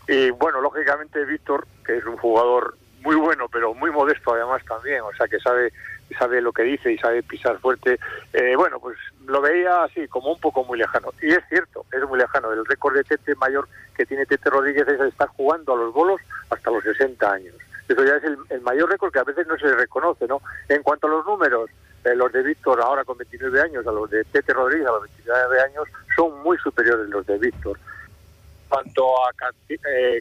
Y 0.08 0.32
bueno, 0.32 0.60
lógicamente 0.60 1.24
Víctor, 1.24 1.68
que 1.86 1.98
es 1.98 2.06
un 2.06 2.18
jugador 2.18 2.76
muy 3.02 3.16
bueno, 3.16 3.48
pero 3.48 3.76
muy 3.76 3.92
modesto 3.92 4.34
además 4.34 4.64
también, 4.66 5.02
o 5.02 5.14
sea 5.14 5.28
que 5.28 5.40
sabe 5.40 5.72
sabe 6.18 6.42
lo 6.42 6.52
que 6.52 6.64
dice 6.64 6.92
y 6.92 6.98
sabe 6.98 7.22
pisar 7.22 7.60
fuerte. 7.60 8.00
Eh, 8.34 8.56
bueno, 8.56 8.80
pues 8.80 8.98
lo 9.28 9.40
veía 9.40 9.84
así, 9.84 10.08
como 10.08 10.32
un 10.32 10.40
poco 10.40 10.64
muy 10.64 10.80
lejano. 10.80 11.10
Y 11.22 11.30
es 11.30 11.44
cierto, 11.48 11.86
es 11.92 12.02
muy 12.10 12.18
lejano. 12.18 12.52
El 12.52 12.66
récord 12.66 12.96
de 12.96 13.04
Tete 13.04 13.36
mayor 13.36 13.70
que 13.96 14.06
tiene 14.06 14.26
Tete 14.26 14.50
Rodríguez 14.50 14.88
es 14.88 15.00
estar 15.00 15.28
jugando 15.28 15.74
a 15.74 15.78
los 15.78 15.94
bolos 15.94 16.20
hasta 16.50 16.72
los 16.72 16.84
60 16.84 17.32
años. 17.32 17.54
Eso 17.88 18.04
ya 18.04 18.16
es 18.16 18.24
el, 18.24 18.38
el 18.50 18.62
mayor 18.62 18.90
récord 18.90 19.14
que 19.14 19.20
a 19.20 19.26
veces 19.26 19.46
no 19.46 19.60
se 19.60 19.76
reconoce, 19.76 20.26
¿no? 20.28 20.42
En 20.70 20.82
cuanto 20.82 21.06
a 21.06 21.12
los 21.12 21.26
números, 21.26 21.70
eh, 22.08 22.16
los 22.16 22.32
de 22.32 22.44
Víctor 22.44 22.82
ahora 22.82 23.04
con 23.04 23.18
29 23.18 23.62
años 23.62 23.86
a 23.86 23.92
los 23.92 24.10
de 24.10 24.24
Tete 24.26 24.54
Rodríguez 24.54 24.88
a 24.88 24.92
los 24.92 25.04
29 25.04 25.62
años 25.62 25.88
son 26.16 26.42
muy 26.42 26.58
superiores 26.58 27.08
los 27.10 27.26
de 27.26 27.38
Víctor. 27.38 27.78
Cuanto 28.70 29.26
a 29.26 29.32
eh, 29.70 30.20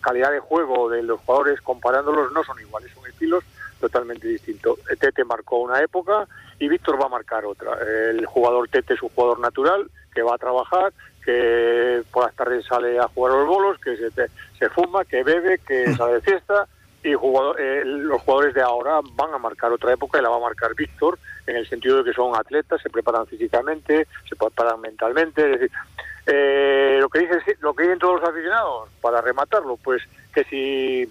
calidad 0.00 0.32
de 0.32 0.40
juego 0.40 0.88
de 0.88 1.02
los 1.02 1.20
jugadores 1.20 1.60
comparándolos 1.60 2.32
no 2.32 2.44
son 2.44 2.58
iguales, 2.60 2.92
son 2.92 3.06
estilos 3.06 3.44
totalmente 3.80 4.26
distintos. 4.26 4.78
Tete 4.98 5.24
marcó 5.24 5.58
una 5.58 5.80
época 5.80 6.26
y 6.58 6.68
Víctor 6.68 7.00
va 7.00 7.06
a 7.06 7.10
marcar 7.10 7.44
otra. 7.44 7.78
El 8.10 8.26
jugador 8.26 8.68
Tete 8.68 8.94
es 8.94 9.02
un 9.02 9.10
jugador 9.10 9.40
natural 9.40 9.90
que 10.14 10.22
va 10.22 10.34
a 10.34 10.38
trabajar, 10.38 10.92
que 11.24 12.02
por 12.10 12.24
las 12.24 12.34
tardes 12.34 12.64
sale 12.66 12.98
a 12.98 13.08
jugar 13.08 13.34
los 13.34 13.46
bolos, 13.46 13.78
que 13.80 13.96
se, 13.96 14.10
se 14.10 14.68
fuma, 14.70 15.04
que 15.04 15.22
bebe, 15.22 15.58
que 15.58 15.94
sale 15.94 16.14
de 16.14 16.20
fiesta 16.22 16.68
y 17.08 17.12
eh, 17.12 17.82
los 17.84 18.22
jugadores 18.22 18.54
de 18.54 18.62
ahora 18.62 19.00
van 19.14 19.32
a 19.32 19.38
marcar 19.38 19.72
otra 19.72 19.92
época 19.92 20.18
y 20.18 20.22
la 20.22 20.28
va 20.28 20.36
a 20.36 20.40
marcar 20.40 20.74
Víctor 20.74 21.18
en 21.46 21.56
el 21.56 21.68
sentido 21.68 21.98
de 21.98 22.10
que 22.10 22.14
son 22.14 22.36
atletas, 22.36 22.82
se 22.82 22.90
preparan 22.90 23.26
físicamente, 23.26 24.06
se 24.28 24.36
preparan 24.36 24.80
mentalmente, 24.80 25.42
es 25.42 25.60
decir, 25.60 25.70
eh, 26.26 26.98
lo 27.00 27.08
que 27.08 27.20
dice 27.20 27.56
lo 27.60 27.74
que 27.74 27.84
dicen 27.84 27.98
todos 27.98 28.20
los 28.20 28.28
aficionados 28.28 28.90
para 29.00 29.22
rematarlo, 29.22 29.78
pues 29.78 30.02
que 30.34 30.44
si 30.44 31.10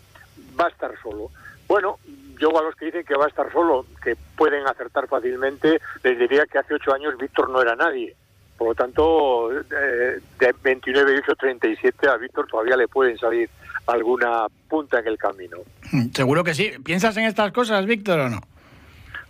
va 0.60 0.66
a 0.66 0.70
estar 0.70 0.94
solo. 1.02 1.30
Bueno, 1.68 1.98
yo 2.40 2.58
a 2.58 2.64
los 2.64 2.76
que 2.76 2.86
dicen 2.86 3.04
que 3.04 3.16
va 3.16 3.26
a 3.26 3.30
estar 3.30 3.52
solo, 3.52 3.86
que 4.04 4.16
pueden 4.38 4.68
acertar 4.68 5.08
fácilmente, 5.08 5.82
les 6.04 6.20
diría 6.20 6.46
que 6.46 6.60
hace 6.60 6.76
ocho 6.76 6.94
años 6.94 7.18
Víctor 7.18 7.50
no 7.50 7.62
era 7.62 7.76
nadie. 7.76 8.16
Por 8.58 8.70
lo 8.70 8.76
tanto, 8.76 9.52
eh, 9.52 10.20
de 10.40 10.56
29, 10.64 11.12
18, 11.12 11.36
37 11.36 12.08
a 12.08 12.18
Víctor 12.18 12.48
todavía 12.48 12.76
le 12.76 12.88
pueden 12.88 13.18
salir 13.18 13.50
alguna 13.88 14.48
punta 14.70 15.00
en 15.00 15.08
el 15.08 15.18
camino. 15.18 15.58
Mm, 15.92 16.10
seguro 16.14 16.44
que 16.44 16.54
sí. 16.54 16.72
¿Piensas 16.84 17.16
en 17.18 17.26
estas 17.26 17.52
cosas, 17.52 17.86
Víctor, 17.86 18.20
o 18.20 18.30
no? 18.30 18.42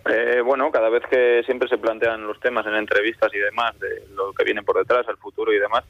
Eh, 0.10 0.42
bueno, 0.42 0.72
cada 0.72 0.90
vez 0.90 1.04
que 1.10 1.44
siempre 1.46 1.68
se 1.68 1.78
plantean 1.78 2.26
los 2.26 2.40
temas 2.40 2.66
en 2.66 2.76
entrevistas 2.76 3.34
y 3.34 3.38
demás, 3.40 3.78
de 3.80 4.04
lo 4.16 4.34
que 4.34 4.44
viene 4.44 4.64
por 4.64 4.78
detrás, 4.78 5.06
el 5.10 5.18
futuro 5.18 5.54
y 5.54 5.60
demás. 5.60 5.84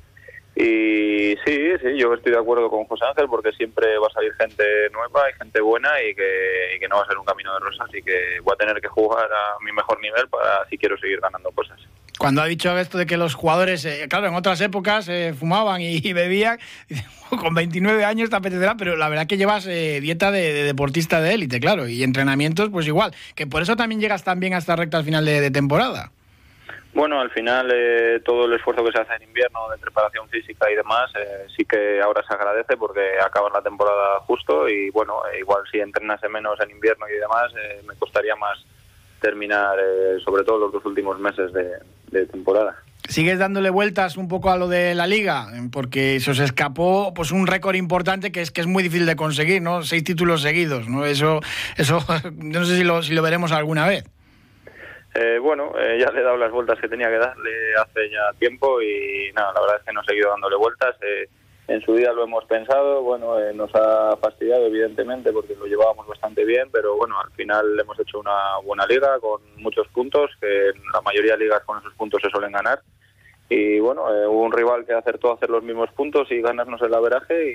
Y 0.55 1.37
sí, 1.45 1.77
sí, 1.79 1.97
yo 1.97 2.11
estoy 2.15 2.31
de 2.31 2.39
acuerdo 2.39 2.67
con 2.67 2.85
José 2.85 3.05
Ángel 3.05 3.27
porque 3.29 3.51
siempre 3.51 3.99
va 3.99 4.07
a 4.07 4.13
salir 4.13 4.33
gente 4.33 4.63
nueva 4.91 5.29
y 5.29 5.33
gente 5.33 5.61
buena 5.61 6.01
y 6.01 6.15
que, 6.15 6.75
y 6.75 6.79
que 6.79 6.87
no 6.87 6.97
va 6.97 7.03
a 7.03 7.07
ser 7.07 7.17
un 7.19 7.25
camino 7.25 7.53
de 7.53 7.59
rosas 7.59 7.87
y 7.93 8.01
que 8.01 8.39
voy 8.41 8.53
a 8.55 8.57
tener 8.57 8.81
que 8.81 8.87
jugar 8.87 9.29
a 9.31 9.63
mi 9.63 9.71
mejor 9.71 10.01
nivel 10.01 10.27
para 10.29 10.67
si 10.67 10.79
quiero 10.79 10.97
seguir 10.97 11.19
ganando 11.19 11.51
cosas 11.51 11.79
cuando 12.17 12.41
ha 12.41 12.45
dicho 12.45 12.77
esto 12.77 12.97
de 12.97 13.05
que 13.05 13.17
los 13.17 13.35
jugadores, 13.35 13.85
eh, 13.85 14.07
claro, 14.09 14.27
en 14.27 14.35
otras 14.35 14.59
épocas 14.61 15.07
eh, 15.09 15.33
fumaban 15.37 15.81
y, 15.81 16.13
bebían, 16.13 16.59
con 17.29 17.53
29 17.53 18.05
años 18.05 18.29
te 18.29 18.35
apetecerá, 18.35 18.75
pero 18.75 18.95
la 18.95 19.09
verdad 19.09 19.27
que 19.27 19.37
llevas 19.37 19.67
eh, 19.67 19.99
dieta 20.01 20.31
de, 20.31 20.63
deportista 20.63 21.21
de 21.21 21.33
élite, 21.33 21.59
claro, 21.59 21.87
y 21.87 22.03
entrenamientos 22.03 22.69
pues 22.69 22.87
igual, 22.87 23.13
que 23.35 23.47
por 23.47 23.61
eso 23.61 23.75
también 23.75 24.01
llegas 24.01 24.23
tan 24.23 24.39
bien 24.39 24.53
hasta 24.53 24.75
recta 24.75 25.03
final 25.03 25.25
de, 25.25 25.51
temporada. 25.51 26.11
Bueno, 26.97 27.19
al 27.19 27.29
final 27.29 27.69
eh, 27.71 28.21
todo 28.25 28.45
el 28.45 28.53
esfuerzo 28.53 28.83
que 28.83 28.91
se 28.91 28.99
hace 28.99 29.13
en 29.13 29.29
invierno 29.29 29.69
de 29.69 29.77
preparación 29.77 30.27
física 30.29 30.71
y 30.71 30.75
demás, 30.75 31.11
eh, 31.15 31.45
sí 31.55 31.63
que 31.63 32.01
ahora 32.01 32.23
se 32.27 32.33
agradece 32.33 32.75
porque 32.75 33.19
acaba 33.23 33.51
la 33.53 33.61
temporada 33.61 34.19
justo 34.21 34.67
y 34.67 34.89
bueno, 34.89 35.21
eh, 35.31 35.39
igual 35.39 35.61
si 35.71 35.79
entrenase 35.79 36.27
menos 36.27 36.59
en 36.59 36.71
invierno 36.71 37.07
y 37.07 37.19
demás, 37.19 37.53
me 37.87 37.95
costaría 37.97 38.35
más 38.35 38.65
terminar 39.21 39.77
sobre 40.25 40.43
todo 40.43 40.57
los 40.57 40.73
dos 40.73 40.85
últimos 40.85 41.19
meses 41.19 41.53
de, 41.53 41.77
temporada. 42.11 42.75
Sigues 43.07 43.39
dándole 43.39 43.69
vueltas 43.69 44.17
un 44.17 44.27
poco 44.27 44.51
a 44.51 44.57
lo 44.57 44.67
de 44.67 44.93
la 44.93 45.07
liga, 45.07 45.47
porque 45.71 46.19
se 46.19 46.31
os 46.31 46.39
escapó 46.39 47.13
pues 47.13 47.31
un 47.31 47.47
récord 47.47 47.75
importante 47.75 48.31
que 48.33 48.41
es 48.41 48.51
que 48.51 48.59
es 48.59 48.67
muy 48.67 48.83
difícil 48.83 49.05
de 49.05 49.15
conseguir, 49.15 49.61
¿no? 49.61 49.83
Seis 49.83 50.03
títulos 50.03 50.41
seguidos, 50.41 50.89
¿no? 50.89 51.05
Eso, 51.05 51.39
eso 51.77 51.99
no 52.35 52.65
sé 52.65 52.77
si 52.77 52.83
lo, 52.83 53.01
si 53.01 53.13
lo 53.13 53.21
veremos 53.21 53.51
alguna 53.53 53.87
vez. 53.87 54.03
Eh, 55.15 55.39
bueno, 55.39 55.71
eh, 55.79 55.97
ya 55.99 56.11
le 56.11 56.19
he 56.19 56.23
dado 56.23 56.37
las 56.37 56.51
vueltas 56.51 56.79
que 56.79 56.87
tenía 56.87 57.07
que 57.07 57.17
darle 57.17 57.51
hace 57.81 58.09
ya 58.09 58.37
tiempo 58.37 58.81
y 58.81 59.31
nada, 59.33 59.51
la 59.53 59.61
verdad 59.61 59.77
es 59.79 59.85
que 59.85 59.93
no 59.93 60.01
he 60.01 60.05
seguido 60.05 60.29
dándole 60.29 60.57
vueltas. 60.57 60.95
Eh, 61.01 61.29
en 61.67 61.81
su 61.81 61.93
día 61.95 62.13
lo 62.13 62.23
hemos 62.23 62.45
pensado, 62.45 63.01
bueno, 63.01 63.35
nos 63.53 63.73
ha 63.75 64.15
fastidiado 64.17 64.67
evidentemente 64.67 65.33
porque 65.33 65.55
lo 65.55 65.65
llevábamos 65.65 66.07
bastante 66.07 66.45
bien, 66.45 66.69
pero 66.71 66.95
bueno, 66.95 67.19
al 67.19 67.29
final 67.31 67.77
hemos 67.77 67.99
hecho 67.99 68.19
una 68.19 68.57
buena 68.63 68.85
liga 68.85 69.19
con 69.19 69.41
muchos 69.57 69.87
puntos, 69.89 70.31
que 70.39 70.69
en 70.69 70.81
la 70.93 71.01
mayoría 71.01 71.33
de 71.33 71.43
ligas 71.43 71.63
con 71.65 71.77
esos 71.79 71.93
puntos 71.95 72.21
se 72.21 72.29
suelen 72.29 72.53
ganar. 72.53 72.81
Y 73.49 73.79
bueno, 73.79 74.03
hubo 74.03 74.43
un 74.43 74.51
rival 74.51 74.85
que 74.85 74.93
acertó 74.93 75.31
a 75.31 75.35
hacer 75.35 75.49
los 75.49 75.63
mismos 75.63 75.89
puntos 75.91 76.31
y 76.31 76.41
ganarnos 76.41 76.81
el 76.81 76.93
averaje 76.93 77.53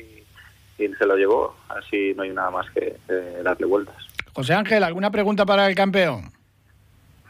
y, 0.78 0.84
y 0.84 0.88
se 0.94 1.06
lo 1.06 1.16
llevó. 1.16 1.54
Así 1.68 2.12
no 2.14 2.22
hay 2.22 2.30
nada 2.30 2.50
más 2.50 2.70
que 2.70 2.96
darle 3.42 3.66
vueltas. 3.66 3.96
José 4.34 4.54
Ángel, 4.54 4.84
¿alguna 4.84 5.10
pregunta 5.10 5.44
para 5.44 5.66
el 5.66 5.74
campeón? 5.74 6.32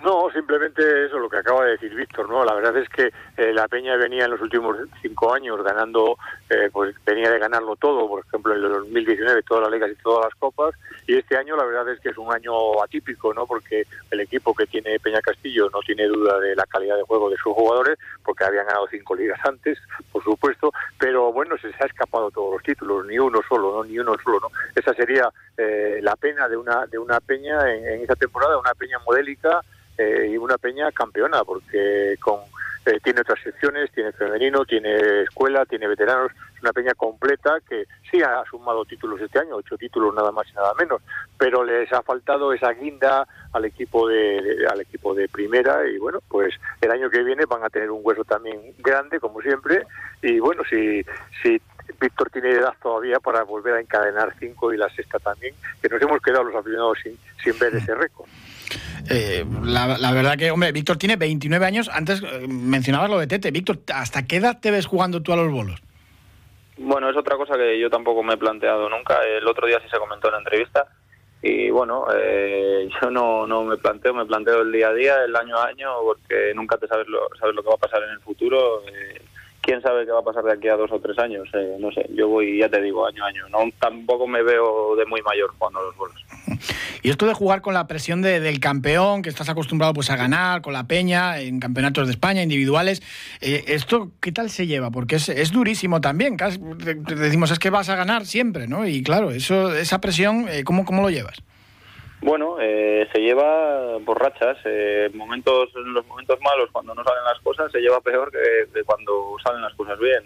No, 0.02 0.28
simplemente 0.32 1.06
eso, 1.06 1.18
lo 1.18 1.28
que 1.28 1.36
acaba 1.36 1.64
de 1.64 1.72
decir 1.72 1.94
Víctor, 1.94 2.28
¿no? 2.28 2.44
La 2.44 2.54
verdad 2.54 2.76
es 2.76 2.88
que 2.88 3.12
eh, 3.36 3.52
la 3.52 3.68
Peña 3.68 3.96
venía 3.96 4.24
en 4.24 4.32
los 4.32 4.40
últimos 4.40 4.76
cinco 5.00 5.32
años 5.32 5.62
ganando, 5.62 6.18
eh, 6.50 6.70
pues 6.72 6.96
venía 7.06 7.30
de 7.30 7.38
ganarlo 7.38 7.76
todo, 7.76 8.08
por 8.08 8.24
ejemplo, 8.26 8.52
en 8.52 8.64
el 8.64 8.72
2019 8.72 9.42
todas 9.44 9.62
las 9.62 9.70
ligas 9.70 9.90
y 9.92 10.02
todas 10.02 10.24
las 10.24 10.34
copas, 10.34 10.74
y 11.06 11.16
este 11.16 11.36
año 11.36 11.56
la 11.56 11.64
verdad 11.64 11.88
es 11.88 12.00
que 12.00 12.08
es 12.08 12.18
un 12.18 12.32
año 12.32 12.82
atípico, 12.82 13.32
¿no? 13.32 13.46
Porque 13.46 13.84
el 14.10 14.20
equipo 14.20 14.52
que 14.54 14.66
tiene 14.66 14.98
Peña 14.98 15.20
Castillo 15.20 15.70
no 15.70 15.78
tiene 15.80 16.06
duda 16.08 16.40
de 16.40 16.56
la 16.56 16.66
calidad 16.66 16.96
de 16.96 17.04
juego 17.04 17.30
de 17.30 17.36
sus 17.36 17.52
jugadores, 17.52 17.96
porque 18.24 18.42
habían 18.42 18.66
ganado 18.66 18.88
cinco 18.90 19.14
ligas 19.14 19.38
antes, 19.44 19.78
por 20.10 20.24
supuesto, 20.24 20.72
pero 20.98 21.32
bueno, 21.32 21.56
se, 21.58 21.72
se 21.72 21.84
ha 21.84 21.86
escapado 21.86 22.32
todos 22.32 22.54
los 22.54 22.62
títulos, 22.64 23.06
ni 23.06 23.20
uno 23.20 23.40
solo, 23.48 23.72
¿no? 23.72 23.84
Ni 23.84 24.00
uno 24.00 24.16
solo, 24.24 24.40
¿no? 24.40 24.48
Esa 24.74 24.94
sería 24.94 25.28
eh, 25.56 26.00
la 26.02 26.16
pena 26.16 26.48
de 26.48 26.56
una, 26.56 26.86
de 26.86 26.98
una 26.98 27.20
Peña 27.20 27.72
en, 27.72 27.86
en 27.86 28.00
esa 28.02 28.16
temporada, 28.16 28.58
una 28.58 28.74
Peña 28.74 28.98
modélica, 29.06 29.60
eh, 29.98 30.31
y 30.33 30.37
una 30.37 30.59
peña 30.59 30.90
campeona, 30.92 31.44
porque 31.44 32.16
con 32.20 32.40
eh, 32.85 32.98
tiene 33.02 33.20
otras 33.20 33.38
secciones, 33.42 33.92
tiene 33.92 34.11
femenino, 34.12 34.64
tiene 34.64 35.22
escuela, 35.22 35.64
tiene 35.64 35.87
veteranos, 35.87 36.33
es 36.57 36.62
una 36.62 36.72
peña 36.72 36.94
completa 36.94 37.59
que 37.68 37.85
sí 38.11 38.20
ha 38.22 38.42
sumado 38.50 38.85
títulos 38.85 39.20
este 39.20 39.38
año, 39.38 39.55
ocho 39.55 39.78
títulos 39.78 40.12
nada 40.12 40.33
más 40.33 40.48
y 40.50 40.55
nada 40.55 40.74
menos, 40.74 41.00
pero 41.38 41.62
les 41.62 41.92
ha 41.92 42.02
faltado 42.02 42.52
esa 42.52 42.72
guinda 42.72 43.24
al 43.52 43.66
equipo 43.66 44.09
de, 44.09 44.66
al 44.68 44.81
equipo 44.81 45.14
de 45.14 45.28
primera 45.28 45.87
y 45.87 45.98
bueno, 45.98 46.18
pues 46.26 46.55
el 46.81 46.90
año 46.90 47.09
que 47.09 47.22
viene 47.22 47.44
van 47.46 47.62
a 47.62 47.70
tener 47.70 47.88
un 47.88 48.00
hueso 48.02 48.24
también 48.24 48.61
grande 48.78 49.20
como 49.20 49.40
siempre 49.42 49.87
y 50.20 50.40
bueno, 50.40 50.64
si 50.68 51.05
si 51.40 51.62
Víctor 52.00 52.31
tiene 52.31 52.50
edad 52.50 52.74
todavía 52.83 53.20
para 53.20 53.44
volver 53.44 53.74
a 53.74 53.81
encadenar 53.81 54.35
cinco 54.40 54.72
y 54.72 54.76
la 54.76 54.88
sexta 54.90 55.20
también, 55.20 55.55
que 55.81 55.88
nos 55.88 56.02
hemos 56.02 56.20
quedado 56.20 56.44
los 56.44 56.55
aficionados 56.55 56.98
sin, 57.02 57.16
sin 57.42 57.57
ver 57.61 57.74
ese 57.76 57.94
récord. 57.94 58.28
Eh, 59.10 59.44
la, 59.64 60.12
verdad 60.12 60.36
que, 60.36 60.50
hombre, 60.50 60.72
Víctor 60.72 60.96
tiene 60.96 61.16
29 61.16 61.64
años. 61.66 61.90
Antes 61.92 62.22
eh, 62.22 62.46
mencionabas 62.48 63.10
lo 63.10 63.18
de 63.18 63.26
Tete. 63.26 63.50
Víctor, 63.50 63.80
¿hasta 63.94 64.26
qué 64.26 64.36
edad 64.36 64.60
te 64.60 64.70
ves 64.70 64.86
jugando 64.86 65.22
tú 65.22 65.32
a 65.32 65.36
los 65.36 65.50
bolos? 65.50 65.82
Bueno, 66.78 67.10
es 67.10 67.16
otra 67.16 67.36
cosa 67.36 67.54
que 67.56 67.78
yo 67.78 67.90
tampoco 67.90 68.22
me 68.22 68.34
he 68.34 68.36
planteado 68.36 68.88
nunca. 68.88 69.18
El 69.24 69.46
otro 69.46 69.66
día 69.66 69.80
sí 69.80 69.88
se 69.90 69.98
comentó 69.98 70.28
en 70.28 70.32
la 70.32 70.38
entrevista. 70.38 70.86
Y 71.42 71.70
bueno, 71.70 72.06
eh, 72.14 72.88
yo 73.02 73.10
no, 73.10 73.46
no 73.46 73.64
me 73.64 73.76
planteo, 73.76 74.14
me 74.14 74.26
planteo 74.26 74.62
el 74.62 74.72
día 74.72 74.88
a 74.88 74.94
día, 74.94 75.24
el 75.24 75.34
año 75.34 75.56
a 75.56 75.66
año, 75.66 75.90
porque 76.04 76.52
nunca 76.54 76.78
te 76.78 76.86
sabes 76.86 77.08
lo, 77.08 77.28
sabes 77.38 77.54
lo 77.54 77.62
que 77.62 77.68
va 77.68 77.74
a 77.74 77.78
pasar 77.78 78.02
en 78.04 78.10
el 78.10 78.20
futuro. 78.20 78.82
Quién 79.62 79.81
sabe 79.81 80.05
qué 80.05 80.12
va 80.12 80.20
a 80.20 80.25
pasar 80.25 80.44
de 80.44 80.53
aquí 80.53 80.68
a 80.68 80.77
dos 80.77 80.90
o 80.92 81.01
tres 81.01 81.18
años. 81.18 81.48
no 81.79 81.90
sé, 81.92 82.07
yo 82.14 82.29
voy, 82.29 82.59
ya 82.59 82.68
te 82.68 82.83
digo, 82.83 83.07
año 83.07 83.25
a 83.25 83.29
año. 83.29 83.48
No, 83.48 83.59
tampoco 83.81 84.27
me 84.27 84.42
veo 84.42 84.96
de 84.96 85.07
muy 85.07 85.22
mayor 85.22 85.55
jugando 85.57 85.83
los 85.83 85.96
bolos. 85.96 86.22
Y 87.03 87.11
esto 87.11 87.27
de 87.27 87.35
jugar 87.35 87.62
con 87.62 87.75
la 87.75 87.87
presión 87.87 88.22
del 88.22 88.61
campeón, 88.61 89.22
que 89.22 89.29
estás 89.29 89.48
acostumbrado 89.48 89.92
pues 89.94 90.11
a 90.11 90.16
ganar, 90.16 90.62
con 90.62 90.72
la 90.72 90.87
peña, 90.87 91.40
en 91.40 91.59
campeonatos 91.59 92.07
de 92.07 92.12
España, 92.12 92.42
individuales, 92.42 93.03
eh, 93.40 93.64
¿esto 93.68 94.12
qué 94.20 94.31
tal 94.31 94.51
se 94.51 94.66
lleva? 94.66 94.90
Porque 94.90 95.16
es, 95.16 95.53
durísimo 95.53 96.01
también. 96.01 96.37
decimos, 96.37 97.51
es 97.51 97.59
que 97.59 97.70
vas 97.70 97.88
a 97.88 97.96
ganar 97.96 98.27
siempre, 98.27 98.68
¿no? 98.68 98.87
Y 98.87 99.03
claro, 99.03 99.31
eso, 99.31 99.75
esa 99.75 100.01
presión, 100.01 100.46
eh, 100.48 100.64
¿cómo, 100.64 100.85
¿cómo 100.85 101.03
lo 101.03 101.11
llevas? 101.11 101.42
Bueno, 102.22 102.56
eh, 102.61 103.08
se 103.12 103.20
lleva 103.20 103.98
por 104.06 104.20
rachas. 104.20 104.58
momentos, 105.14 105.70
en 105.74 105.92
los 105.92 106.06
momentos 106.06 106.38
malos, 106.40 106.70
cuando 106.72 106.94
no 106.94 107.04
salen 107.04 107.24
las 107.24 107.40
cosas, 107.40 107.70
se 107.70 107.80
lleva 107.80 108.00
peor 108.00 108.30
que, 108.30 108.82
cuando 108.85 109.37
salen 109.44 109.62
las 109.62 109.74
cosas 109.74 109.98
bien 109.98 110.22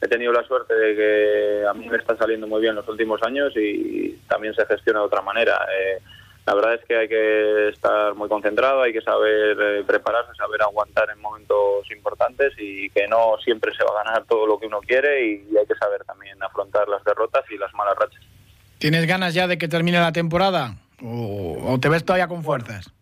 he 0.00 0.08
tenido 0.08 0.32
la 0.32 0.44
suerte 0.44 0.74
de 0.74 0.94
que 0.94 1.66
a 1.66 1.72
mí 1.74 1.88
me 1.88 1.96
está 1.96 2.16
saliendo 2.16 2.46
muy 2.46 2.60
bien 2.60 2.74
los 2.74 2.88
últimos 2.88 3.22
años 3.22 3.52
y 3.56 4.12
también 4.28 4.54
se 4.54 4.66
gestiona 4.66 5.00
de 5.00 5.06
otra 5.06 5.22
manera. 5.22 5.66
Eh, 5.72 6.02
la 6.44 6.54
verdad 6.54 6.74
es 6.74 6.84
que 6.84 6.96
hay 6.96 7.08
que 7.08 7.68
estar 7.70 8.14
muy 8.14 8.28
concentrado, 8.28 8.82
hay 8.82 8.92
que 8.92 9.00
saber 9.00 9.56
eh, 9.60 9.84
prepararse, 9.84 10.34
saber 10.34 10.62
aguantar 10.62 11.08
en 11.10 11.20
momentos 11.20 11.90
importantes 11.90 12.52
y 12.58 12.88
que 12.90 13.08
no 13.08 13.36
siempre 13.42 13.74
se 13.74 13.82
va 13.84 14.00
a 14.00 14.04
ganar 14.04 14.24
todo 14.26 14.46
lo 14.46 14.58
que 14.58 14.66
uno 14.66 14.80
quiere 14.80 15.26
y 15.26 15.56
hay 15.56 15.66
que 15.66 15.74
saber 15.74 16.04
también 16.04 16.40
afrontar 16.42 16.88
las 16.88 17.02
derrotas 17.02 17.44
y 17.50 17.56
las 17.56 17.72
malas 17.74 17.96
rachas. 17.96 18.22
¿Tienes 18.78 19.06
ganas 19.06 19.34
ya 19.34 19.48
de 19.48 19.56
que 19.58 19.66
termine 19.66 19.98
la 19.98 20.12
temporada 20.12 20.76
o, 21.02 21.78
te 21.80 21.88
ves 21.88 22.04
todavía 22.04 22.28
con 22.28 22.42
fuerzas? 22.42 22.92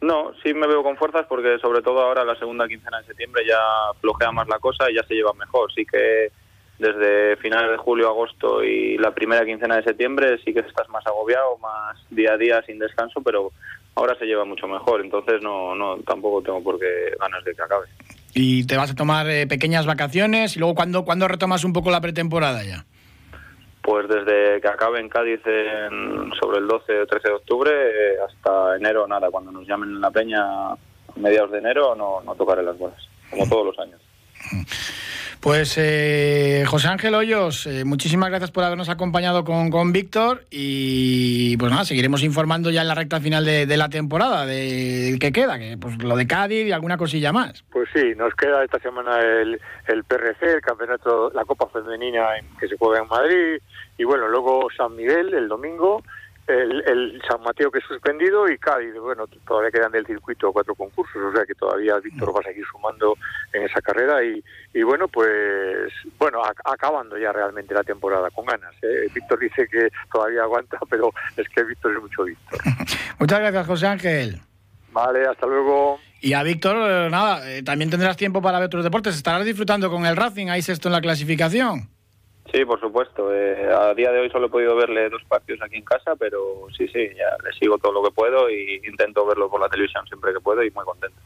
No, 0.00 0.32
sí 0.42 0.54
me 0.54 0.66
veo 0.66 0.82
con 0.82 0.96
fuerzas 0.96 1.26
porque 1.28 1.58
sobre 1.58 1.82
todo 1.82 2.00
ahora 2.00 2.24
la 2.24 2.36
segunda 2.36 2.66
quincena 2.66 3.00
de 3.00 3.06
septiembre 3.06 3.44
ya 3.46 3.58
flojea 4.00 4.32
más 4.32 4.48
la 4.48 4.58
cosa 4.58 4.90
y 4.90 4.94
ya 4.94 5.02
se 5.04 5.14
lleva 5.14 5.32
mejor. 5.34 5.70
Sí 5.72 5.84
que 5.84 6.30
desde 6.78 7.36
finales 7.36 7.70
de 7.70 7.76
julio, 7.76 8.08
agosto 8.08 8.64
y 8.64 8.96
la 8.96 9.14
primera 9.14 9.44
quincena 9.44 9.76
de 9.76 9.84
septiembre 9.84 10.38
sí 10.44 10.54
que 10.54 10.60
estás 10.60 10.88
más 10.88 11.06
agobiado, 11.06 11.58
más 11.58 11.98
día 12.08 12.32
a 12.32 12.36
día 12.38 12.62
sin 12.66 12.78
descanso, 12.78 13.20
pero 13.22 13.52
ahora 13.94 14.16
se 14.18 14.24
lleva 14.24 14.46
mucho 14.46 14.66
mejor, 14.66 15.02
entonces 15.02 15.42
no, 15.42 15.74
no 15.74 15.98
tampoco 15.98 16.42
tengo 16.42 16.62
por 16.62 16.78
qué 16.78 17.14
ganas 17.20 17.44
de 17.44 17.54
que 17.54 17.62
acabe. 17.62 17.86
¿Y 18.32 18.66
te 18.66 18.76
vas 18.76 18.92
a 18.92 18.94
tomar 18.94 19.28
eh, 19.28 19.46
pequeñas 19.46 19.84
vacaciones 19.84 20.56
y 20.56 20.58
luego 20.58 20.74
cuándo, 20.74 21.04
cuando 21.04 21.28
retomas 21.28 21.64
un 21.64 21.74
poco 21.74 21.90
la 21.90 22.00
pretemporada 22.00 22.64
ya? 22.64 22.86
Pues 23.90 24.06
desde 24.06 24.60
que 24.60 24.68
acabe 24.68 25.00
en 25.00 25.08
Cádiz 25.08 25.40
sobre 26.40 26.58
el 26.58 26.68
12 26.68 27.00
o 27.00 27.06
13 27.08 27.26
de 27.26 27.34
octubre 27.34 27.70
eh, 27.72 28.18
hasta 28.24 28.76
enero 28.76 29.04
nada, 29.08 29.32
cuando 29.32 29.50
nos 29.50 29.66
llamen 29.66 29.88
en 29.88 30.00
la 30.00 30.12
peña 30.12 30.44
a 30.44 30.76
mediados 31.16 31.50
de 31.50 31.58
enero 31.58 31.96
no, 31.96 32.20
no 32.20 32.36
tocaré 32.36 32.62
las 32.62 32.78
bolas, 32.78 33.02
como 33.28 33.48
todos 33.48 33.66
los 33.66 33.78
años. 33.80 34.00
Pues 35.40 35.76
eh, 35.76 36.64
José 36.68 36.86
Ángel 36.86 37.14
Hoyos, 37.14 37.66
eh, 37.66 37.84
muchísimas 37.84 38.28
gracias 38.28 38.52
por 38.52 38.62
habernos 38.62 38.90
acompañado 38.90 39.42
con, 39.42 39.70
con 39.70 39.90
Víctor 39.90 40.44
y 40.50 41.56
pues 41.56 41.72
nada, 41.72 41.84
seguiremos 41.84 42.22
informando 42.22 42.70
ya 42.70 42.82
en 42.82 42.88
la 42.88 42.94
recta 42.94 43.20
final 43.20 43.44
de, 43.44 43.76
la 43.76 43.88
temporada, 43.88 44.46
de 44.46 45.16
qué 45.18 45.32
queda, 45.32 45.58
que 45.58 45.78
pues 45.80 46.00
lo 46.00 46.14
de 46.14 46.28
Cádiz 46.28 46.66
y 46.66 46.72
alguna 46.72 46.96
cosilla 46.96 47.32
más. 47.32 47.64
Pues 47.72 47.88
sí, 47.92 48.12
nos 48.16 48.34
queda 48.34 48.62
esta 48.62 48.78
semana 48.78 49.18
el, 49.18 49.60
el 49.88 50.04
PRC, 50.04 50.44
el 50.52 50.60
campeonato, 50.60 51.32
la 51.34 51.44
Copa 51.44 51.68
Femenina 51.72 52.28
que 52.60 52.68
se 52.68 52.76
juega 52.76 53.02
en 53.02 53.08
Madrid 53.08 53.62
y 54.00 54.04
bueno, 54.04 54.28
luego 54.28 54.68
San 54.74 54.96
Miguel 54.96 55.34
el 55.34 55.46
domingo 55.46 56.02
el, 56.46 57.22
San 57.28 57.42
Mateo 57.42 57.70
que 57.70 57.78
es 57.78 57.84
suspendido 57.84 58.48
y 58.48 58.56
Cádiz, 58.58 58.94
bueno, 58.98 59.26
todavía 59.46 59.70
quedan 59.70 59.92
del 59.92 60.06
circuito 60.06 60.52
cuatro 60.52 60.74
concursos, 60.74 61.22
o 61.22 61.32
sea 61.32 61.44
que 61.44 61.54
todavía 61.54 61.98
Víctor 61.98 62.34
va 62.34 62.40
a 62.40 62.44
seguir 62.44 62.64
sumando 62.72 63.16
en 63.52 63.64
esa 63.64 63.80
carrera 63.82 64.24
y, 64.24 64.42
y 64.74 64.82
bueno, 64.82 65.06
pues 65.06 65.92
bueno, 66.18 66.42
acabando 66.64 67.18
ya 67.18 67.30
realmente 67.30 67.74
la 67.74 67.84
temporada 67.84 68.30
con 68.30 68.46
ganas. 68.46 68.74
¿eh? 68.82 69.06
Víctor 69.14 69.38
dice 69.38 69.68
que 69.68 69.90
todavía 70.10 70.42
aguanta, 70.42 70.78
pero 70.90 71.12
es 71.36 71.48
que 71.50 71.62
Víctor 71.62 71.92
es 71.92 72.02
mucho 72.02 72.24
Víctor. 72.24 72.58
Muchas 73.18 73.38
gracias, 73.38 73.66
José 73.66 73.86
Ángel. 73.86 74.40
Vale, 74.92 75.26
hasta 75.26 75.46
luego. 75.46 76.00
Y 76.22 76.32
a 76.32 76.42
Víctor, 76.42 76.76
eh, 76.76 77.10
nada, 77.10 77.48
eh, 77.48 77.62
también 77.62 77.90
tendrás 77.90 78.16
tiempo 78.16 78.42
para 78.42 78.58
ver 78.58 78.66
otros 78.66 78.82
deportes. 78.82 79.14
Estarás 79.14 79.44
disfrutando 79.44 79.90
con 79.90 80.04
el 80.04 80.16
Racing, 80.16 80.48
ahí 80.48 80.62
sexto 80.62 80.88
en 80.88 80.94
la 80.94 81.00
clasificación. 81.00 81.99
Sí, 82.52 82.64
por 82.64 82.80
supuesto. 82.80 83.32
Eh, 83.32 83.72
a 83.72 83.94
día 83.94 84.10
de 84.10 84.20
hoy 84.20 84.30
solo 84.30 84.46
he 84.46 84.50
podido 84.50 84.74
verle 84.74 85.08
dos 85.08 85.22
partidos 85.28 85.62
aquí 85.62 85.76
en 85.76 85.84
casa, 85.84 86.16
pero 86.18 86.66
sí, 86.76 86.88
sí, 86.88 87.08
ya 87.16 87.36
le 87.44 87.52
sigo 87.58 87.78
todo 87.78 87.92
lo 87.92 88.02
que 88.02 88.10
puedo 88.10 88.50
y 88.50 88.80
intento 88.84 89.24
verlo 89.24 89.48
por 89.48 89.60
la 89.60 89.68
televisión 89.68 90.04
siempre 90.06 90.32
que 90.32 90.40
puedo 90.40 90.62
y 90.64 90.70
muy 90.72 90.84
contento. 90.84 91.16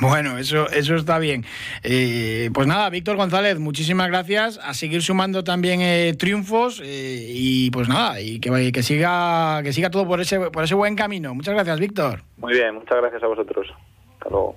Bueno, 0.00 0.38
eso, 0.38 0.68
eso 0.70 0.94
está 0.94 1.18
bien. 1.18 1.44
Eh, 1.82 2.50
pues 2.54 2.66
nada, 2.66 2.88
Víctor 2.88 3.16
González, 3.16 3.58
muchísimas 3.58 4.08
gracias. 4.08 4.58
A 4.62 4.72
seguir 4.72 5.02
sumando 5.02 5.44
también 5.44 5.80
eh, 5.82 6.14
triunfos 6.18 6.80
y 6.82 7.70
pues 7.70 7.88
nada, 7.88 8.20
y 8.20 8.40
que, 8.40 8.72
que, 8.72 8.82
siga, 8.82 9.62
que 9.62 9.72
siga 9.72 9.90
todo 9.90 10.06
por 10.06 10.20
ese, 10.20 10.50
por 10.50 10.64
ese 10.64 10.74
buen 10.74 10.96
camino. 10.96 11.34
Muchas 11.34 11.54
gracias, 11.54 11.78
Víctor. 11.78 12.22
Muy 12.38 12.54
bien, 12.54 12.74
muchas 12.74 12.98
gracias 12.98 13.22
a 13.22 13.26
vosotros. 13.26 13.66
Hasta 14.14 14.30
luego. 14.30 14.56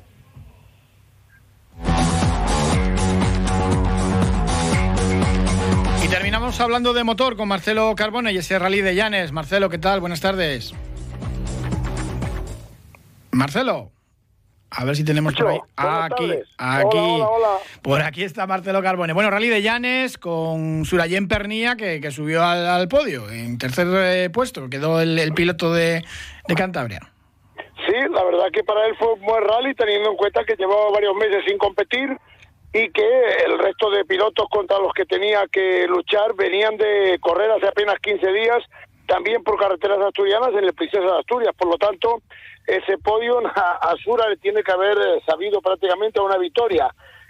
Estamos 6.21 6.59
hablando 6.59 6.93
de 6.93 7.03
motor 7.03 7.35
con 7.35 7.47
Marcelo 7.47 7.93
Carbone 7.95 8.31
y 8.31 8.37
ese 8.37 8.59
rally 8.59 8.81
de 8.81 8.95
Llanes. 8.95 9.31
Marcelo, 9.31 9.69
¿qué 9.69 9.77
tal? 9.77 9.99
Buenas 9.99 10.21
tardes. 10.21 10.73
Marcelo. 13.31 13.91
A 14.69 14.83
ver 14.85 14.95
si 14.95 15.03
tenemos 15.03 15.33
por 15.33 15.47
ahí. 15.47 15.59
Aquí, 15.75 16.31
aquí. 16.57 16.97
Hola, 16.97 17.27
hola, 17.27 17.57
Por 17.81 18.01
aquí 18.01 18.23
está 18.23 18.45
Marcelo 18.45 18.81
Carbone. 18.81 19.13
Bueno, 19.13 19.31
rally 19.31 19.47
de 19.47 19.61
Llanes 19.61 20.17
con 20.17 20.85
Surayen 20.85 21.27
Pernía, 21.27 21.75
que, 21.75 21.99
que 21.99 22.11
subió 22.11 22.43
al, 22.43 22.87
podio. 22.87 23.29
En 23.29 23.57
tercer 23.57 23.87
eh, 23.91 24.29
puesto 24.29 24.69
quedó 24.69 25.01
el, 25.01 25.33
piloto 25.33 25.73
de, 25.73 26.03
de, 26.47 26.55
Cantabria. 26.55 27.11
Sí, 27.87 27.95
la 28.11 28.23
verdad 28.23 28.45
que 28.51 28.63
para 28.63 28.85
él 28.85 28.95
fue 28.97 29.13
un 29.13 29.21
buen 29.21 29.43
rally, 29.43 29.73
teniendo 29.75 30.11
en 30.11 30.17
cuenta 30.17 30.43
que 30.45 30.55
llevaba 30.55 30.91
varios 30.91 31.15
meses 31.15 31.43
sin 31.47 31.57
competir 31.57 32.17
y 32.73 32.89
que 32.89 33.27
el 33.45 33.59
resto 33.59 33.91
de 33.91 34.03
pilotos 34.03 34.49
contra 34.49 34.79
los 34.79 34.93
que 34.93 35.05
tenía 35.05 35.45
que 35.51 35.85
luchar 35.87 36.33
venían 36.33 36.75
de 36.75 37.19
correr 37.21 37.51
hace 37.51 37.67
apenas 37.67 37.99
15 37.99 38.31
días, 38.33 38.63
también 39.05 39.43
por 39.43 39.59
carreteras 39.59 39.99
asturianas 39.99 40.49
en 40.49 40.63
el 40.63 40.73
Princesa 40.73 41.03
de 41.03 41.19
Asturias. 41.19 41.53
Por 41.55 41.67
lo 41.67 41.77
tanto, 41.77 42.23
ese 42.65 42.97
podio 42.97 43.39
a, 43.45 43.93
Sura 44.03 44.27
le 44.27 44.37
tiene 44.37 44.63
que 44.63 44.71
haber 44.71 44.97
eh, 44.97 45.21
sabido 45.25 45.61
prácticamente 45.61 46.19
una 46.19 46.37
victoria. 46.37 46.89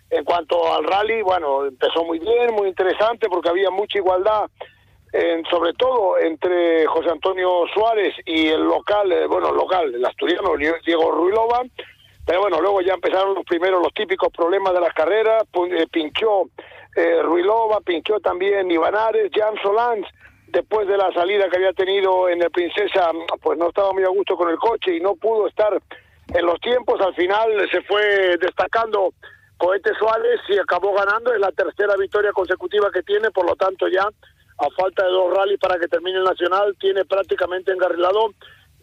En 0.10 0.24
cuanto 0.24 0.72
al 0.74 0.86
rally, 0.86 1.22
bueno, 1.24 1.66
empezó 1.66 2.06
muy 2.06 2.20
bien, 2.20 2.54
muy 2.54 2.70
interesante 2.70 3.28
porque 3.28 3.50
había 3.50 3.72
mucha 3.72 3.98
igualdad, 3.98 4.46
sobre 5.50 5.74
todo 5.74 6.20
entre 6.20 6.86
José 6.88 7.10
Antonio 7.10 7.66
Suárez 7.74 8.16
y 8.26 8.48
el 8.48 8.64
local, 8.64 9.12
eh, 9.12 9.28
bueno, 9.28 9.52
local, 9.52 9.94
el 9.94 10.06
asturiano 10.06 10.56
Diego 10.58 11.12
Ruilova. 11.12 11.64
Pero 12.26 12.42
bueno, 12.42 12.62
luego 12.62 12.82
ya 12.82 12.94
empezaron 12.94 13.36
los 13.36 13.46
primeros, 13.46 13.82
los 13.82 13.94
típicos 13.94 14.32
problemas 14.32 14.74
de 14.74 14.80
las 14.82 14.94
carreras. 14.94 15.44
Eh, 15.72 15.88
pinchó 15.92 16.50
Ruilova, 17.24 17.82
pinchó 17.82 18.20
también 18.20 18.70
Ivanares, 18.70 19.32
Jan 19.34 19.56
Solans 19.64 20.08
después 20.54 20.88
de 20.88 20.96
la 20.96 21.12
salida 21.12 21.50
que 21.50 21.58
había 21.58 21.74
tenido 21.74 22.30
en 22.30 22.42
el 22.42 22.52
Princesa, 22.52 23.10
pues 23.42 23.58
no 23.58 23.70
estaba 23.70 23.92
muy 23.92 24.04
a 24.04 24.10
gusto 24.10 24.38
con 24.38 24.50
el 24.50 24.58
coche 24.58 24.96
y 24.96 25.02
no 25.02 25.16
pudo 25.16 25.48
estar 25.48 25.82
en 26.28 26.46
los 26.46 26.60
tiempos. 26.62 27.02
Al 27.02 27.16
final 27.16 27.68
se 27.72 27.82
fue 27.82 28.38
destacando 28.38 29.14
Cohete 29.58 29.94
Suárez 29.96 30.40
y 30.50 30.60
acabó 30.60 30.94
ganando. 30.94 31.34
Es 31.34 31.40
la 31.40 31.52
tercera 31.52 31.96
victoria 31.98 32.32
consecutiva 32.32 32.92
que 32.92 33.02
tiene, 33.02 33.32
por 33.32 33.48
lo 33.48 33.56
tanto 33.56 33.88
ya 33.88 34.04
a 34.04 34.70
falta 34.78 35.04
de 35.04 35.12
dos 35.12 35.36
rallies 35.36 35.60
para 35.60 35.80
que 35.80 35.88
termine 35.88 36.20
el 36.20 36.24
Nacional, 36.24 36.76
tiene 36.80 37.04
prácticamente 37.04 37.72
engarrilado 37.72 38.34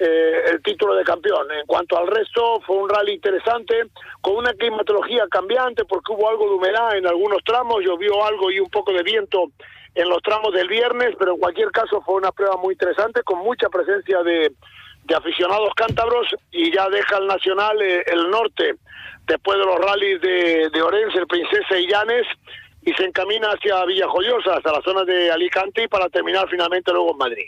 eh, 0.03 0.51
el 0.53 0.63
título 0.63 0.95
de 0.95 1.05
campeón. 1.05 1.47
En 1.53 1.67
cuanto 1.67 1.99
al 1.99 2.07
resto, 2.07 2.59
fue 2.67 2.77
un 2.77 2.89
rally 2.89 3.13
interesante, 3.13 3.83
con 4.23 4.37
una 4.37 4.55
climatología 4.55 5.27
cambiante, 5.31 5.85
porque 5.85 6.15
hubo 6.15 6.27
algo 6.31 6.49
de 6.49 6.55
humedad 6.55 6.97
en 6.97 7.07
algunos 7.07 7.45
tramos, 7.45 7.85
llovió 7.85 8.25
algo 8.25 8.51
y 8.51 8.61
un 8.61 8.71
poco 8.71 8.95
de 8.95 9.03
viento 9.03 9.51
en 9.95 10.09
los 10.09 10.23
tramos 10.23 10.55
del 10.55 10.69
viernes, 10.69 11.15
pero 11.19 11.35
en 11.35 11.39
cualquier 11.39 11.71
caso 11.71 12.01
fue 12.01 12.15
una 12.15 12.33
prueba 12.33 12.57
muy 12.57 12.73
interesante, 12.73 13.23
con 13.23 13.41
mucha 13.41 13.69
presencia 13.69 14.23
de, 14.23 14.51
aficionados 15.15 15.75
cántabros 15.75 16.29
y 16.53 16.73
ya 16.73 16.89
deja 16.89 17.19
el 17.19 17.27
Nacional 17.27 17.83
eh, 17.83 18.03
el 18.07 18.31
norte, 18.31 18.77
después 19.27 19.59
de 19.59 19.65
los 19.67 19.79
rallies 19.81 20.21
de, 20.23 20.71
de 20.73 20.83
Orense, 20.83 21.19
el 21.19 21.27
Princesa 21.27 21.77
y 21.77 21.89
Llanes, 21.89 22.27
y 22.83 22.93
se 22.95 23.05
encamina 23.05 23.49
hacia 23.49 23.85
Villajoyosa, 23.85 24.55
hasta 24.57 24.73
la 24.73 24.83
zona 24.83 25.05
de 25.05 25.31
Alicante, 25.31 25.85
y 25.85 25.89
para 25.89 26.09
terminar 26.09 26.49
finalmente 26.49 26.93
luego 26.93 27.13
en 27.13 27.19
Madrid. 27.19 27.47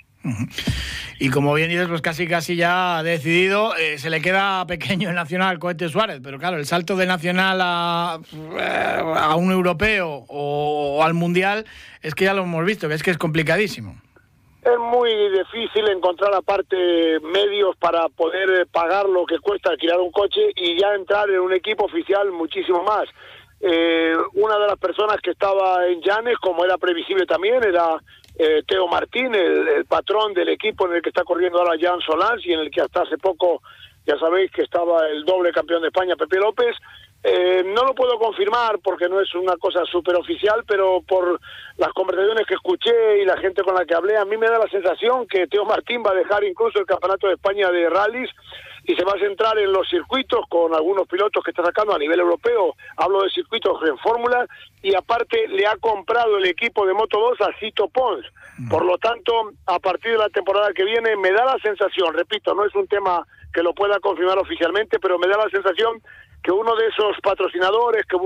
Y 1.19 1.31
como 1.31 1.55
bien 1.55 1.69
dices, 1.69 1.87
pues 1.87 2.03
casi 2.03 2.27
casi 2.27 2.57
ya 2.57 2.99
ha 2.99 3.03
decidido, 3.05 3.77
eh, 3.77 3.97
se 3.99 4.11
le 4.11 4.21
queda 4.21 4.67
pequeño 4.67 5.09
el 5.09 5.15
Nacional 5.15 5.61
Cohete 5.61 5.89
Suárez, 5.89 6.21
pero 6.21 6.37
claro, 6.39 6.57
el 6.57 6.67
salto 6.67 6.97
de 6.97 7.07
Nacional 7.07 7.61
a, 7.63 8.19
eh, 8.59 9.03
a 9.17 9.37
un 9.37 9.53
europeo 9.53 10.25
o, 10.29 11.01
al 11.03 11.15
Mundial 11.15 11.65
es 12.03 12.17
que 12.17 12.25
ya 12.25 12.35
lo 12.35 12.43
hemos 12.43 12.65
visto, 12.65 12.89
que 12.89 12.95
es 12.95 13.05
que 13.05 13.13
es 13.13 13.19
complicadísimo. 13.19 13.95
Es 14.63 14.79
muy 14.79 15.11
difícil 15.31 15.89
encontrar 15.89 16.35
aparte 16.35 16.77
medios 17.21 17.77
para 17.77 18.09
poder 18.09 18.51
eh, 18.51 18.67
pagar 18.67 19.09
lo 19.09 19.25
que 19.25 19.39
cuesta 19.39 19.71
alquilar 19.71 20.01
un 20.01 20.11
coche 20.11 20.41
y 20.57 20.77
ya 20.81 20.95
entrar 20.95 21.31
en 21.31 21.41
un 21.41 21.53
equipo 21.53 21.85
oficial 21.85 22.33
muchísimo 22.33 22.83
más. 22.83 23.09
Una 23.63 24.59
de 24.59 24.67
las 24.67 24.79
personas 24.79 25.19
que 25.23 25.31
estaba 25.31 25.87
en 25.87 26.01
Llanes, 26.01 26.37
como 26.39 26.65
era 26.65 26.79
previsible 26.79 27.27
también, 27.27 27.63
era 27.63 28.01
eh, 28.37 28.63
Teo 28.67 28.89
Martín, 28.89 29.35
el, 29.35 29.85
patrón 29.85 30.33
del 30.33 30.49
equipo 30.49 30.87
en 30.87 30.95
el 30.97 31.03
que 31.03 31.11
está 31.11 31.23
corriendo 31.23 31.59
ahora 31.59 31.79
Jan 31.79 32.01
Solans 32.01 32.45
y 32.47 32.53
en 32.53 32.61
el 32.61 32.71
que 32.71 32.81
hasta 32.81 33.03
hace 33.03 33.19
poco, 33.19 33.63
ya 34.07 34.19
sabéis 34.19 34.51
que 34.51 34.63
estaba 34.63 35.07
el 35.09 35.25
doble 35.25 35.53
campeón 35.53 35.83
de 35.83 35.89
España, 35.89 36.17
Pepe 36.17 36.39
López. 36.39 36.75
Eh, 37.25 37.63
no 37.65 37.85
lo 37.85 37.95
puedo 37.95 38.19
confirmar 38.19 38.81
porque 38.83 39.09
no 39.09 39.21
es 39.21 39.33
una 39.35 39.57
cosa 39.57 39.85
súper 39.85 40.17
oficial, 40.17 40.65
pero 40.67 41.03
por 41.07 41.39
las 41.77 41.93
conversaciones 41.93 42.47
que 42.47 42.55
escuché 42.55 43.23
y 43.23 43.25
la 43.25 43.37
gente 43.37 43.63
con 43.63 43.77
la 43.77 43.85
que 43.85 43.95
hablé, 43.95 44.17
a 44.17 44.25
mí 44.25 44.37
me 44.37 44.49
da 44.49 44.59
la 44.59 44.69
sensación 44.69 45.27
que 45.29 45.47
Teo 45.47 45.65
Martín 45.65 46.03
va 46.05 46.11
a 46.11 46.17
dejar 46.17 46.43
incluso 46.43 46.81
el 46.81 46.87
Campeonato 46.87 47.29
de 47.29 47.35
España 47.35 47.71
de 47.71 47.89
rallies 47.89 48.31
y 48.85 48.97
se 48.97 49.05
va 49.05 49.13
a 49.13 49.19
centrar 49.19 49.59
en 49.59 49.73
los 49.73 49.89
circuitos 49.89 50.45
con 50.49 50.75
algunos 50.75 51.07
pilotos 51.07 51.43
que 51.45 51.51
está 51.51 51.65
sacando 51.65 51.95
a 51.95 51.99
nivel 51.99 52.19
europeo. 52.19 52.75
Hablo 52.97 53.23
de 53.23 53.31
circuitos 53.31 53.79
en 53.89 53.97
Fórmula 53.99 54.47
y 54.83 54.95
aparte 54.95 55.47
le 55.49 55.67
ha 55.67 55.77
comprado 55.77 56.39
el 56.39 56.47
equipo 56.47 56.85
de 56.87 56.95
Moto 56.95 57.21
2 57.21 57.41
a 57.43 57.59
Cito 57.61 57.89
Pons. 57.89 58.27
Mm. 58.59 58.69
Por 58.69 58.85
lo 58.85 58.99
tanto, 58.99 59.53
a 59.67 59.79
partir 59.79 60.13
de 60.13 60.19
la 60.19 60.29
temporada 60.31 60.73
que 60.73 60.85
viene 60.85 61.17
me 61.17 61.31
da 61.31 61.45
la 61.45 61.59
sensación, 61.63 62.13
repito, 62.15 62.55
no 62.55 62.65
es 62.65 62.75
un 62.75 62.89
tema 62.89 63.25
que 63.53 63.63
lo 63.63 63.73
pueda 63.73 64.01
confirmar 64.01 64.39
oficialmente, 64.39 64.99
pero 64.99 65.19
me 65.19 65.29
da 65.29 65.37
la 65.37 65.51
sensación 65.51 66.03
que 66.43 66.51
uno 66.51 66.75
de 66.75 66.89
esos 66.89 67.17
patrocinadores 67.23 68.05
que 68.07 68.17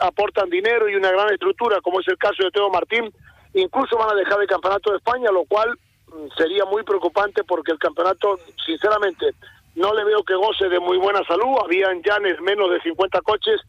aportan 0.00 0.50
dinero 0.50 0.88
y 0.90 0.94
una 0.94 1.10
gran 1.10 1.32
estructura, 1.32 1.80
como 1.80 2.00
es 2.00 2.08
el 2.08 2.18
caso 2.18 2.42
de 2.42 2.50
Teo 2.50 2.68
Martín, 2.68 3.10
incluso 3.54 3.96
van 3.96 4.10
a 4.10 4.14
dejar 4.14 4.42
el 4.42 4.46
campeonato 4.46 4.90
de 4.90 4.98
España, 4.98 5.30
lo 5.30 5.44
cual 5.44 5.78
mm, 6.08 6.36
sería 6.36 6.66
muy 6.66 6.82
preocupante 6.82 7.44
porque 7.44 7.72
el 7.72 7.78
campeonato, 7.78 8.38
sinceramente, 8.66 9.32
no 9.74 9.94
le 9.94 10.04
veo 10.04 10.22
que 10.22 10.34
goce 10.34 10.68
de 10.68 10.80
muy 10.80 10.98
buena 10.98 11.22
salud. 11.24 11.56
Había 11.64 11.90
en 11.90 12.02
Llanes 12.02 12.40
menos 12.40 12.70
de 12.70 12.80
50 12.80 13.20
coches 13.22 13.60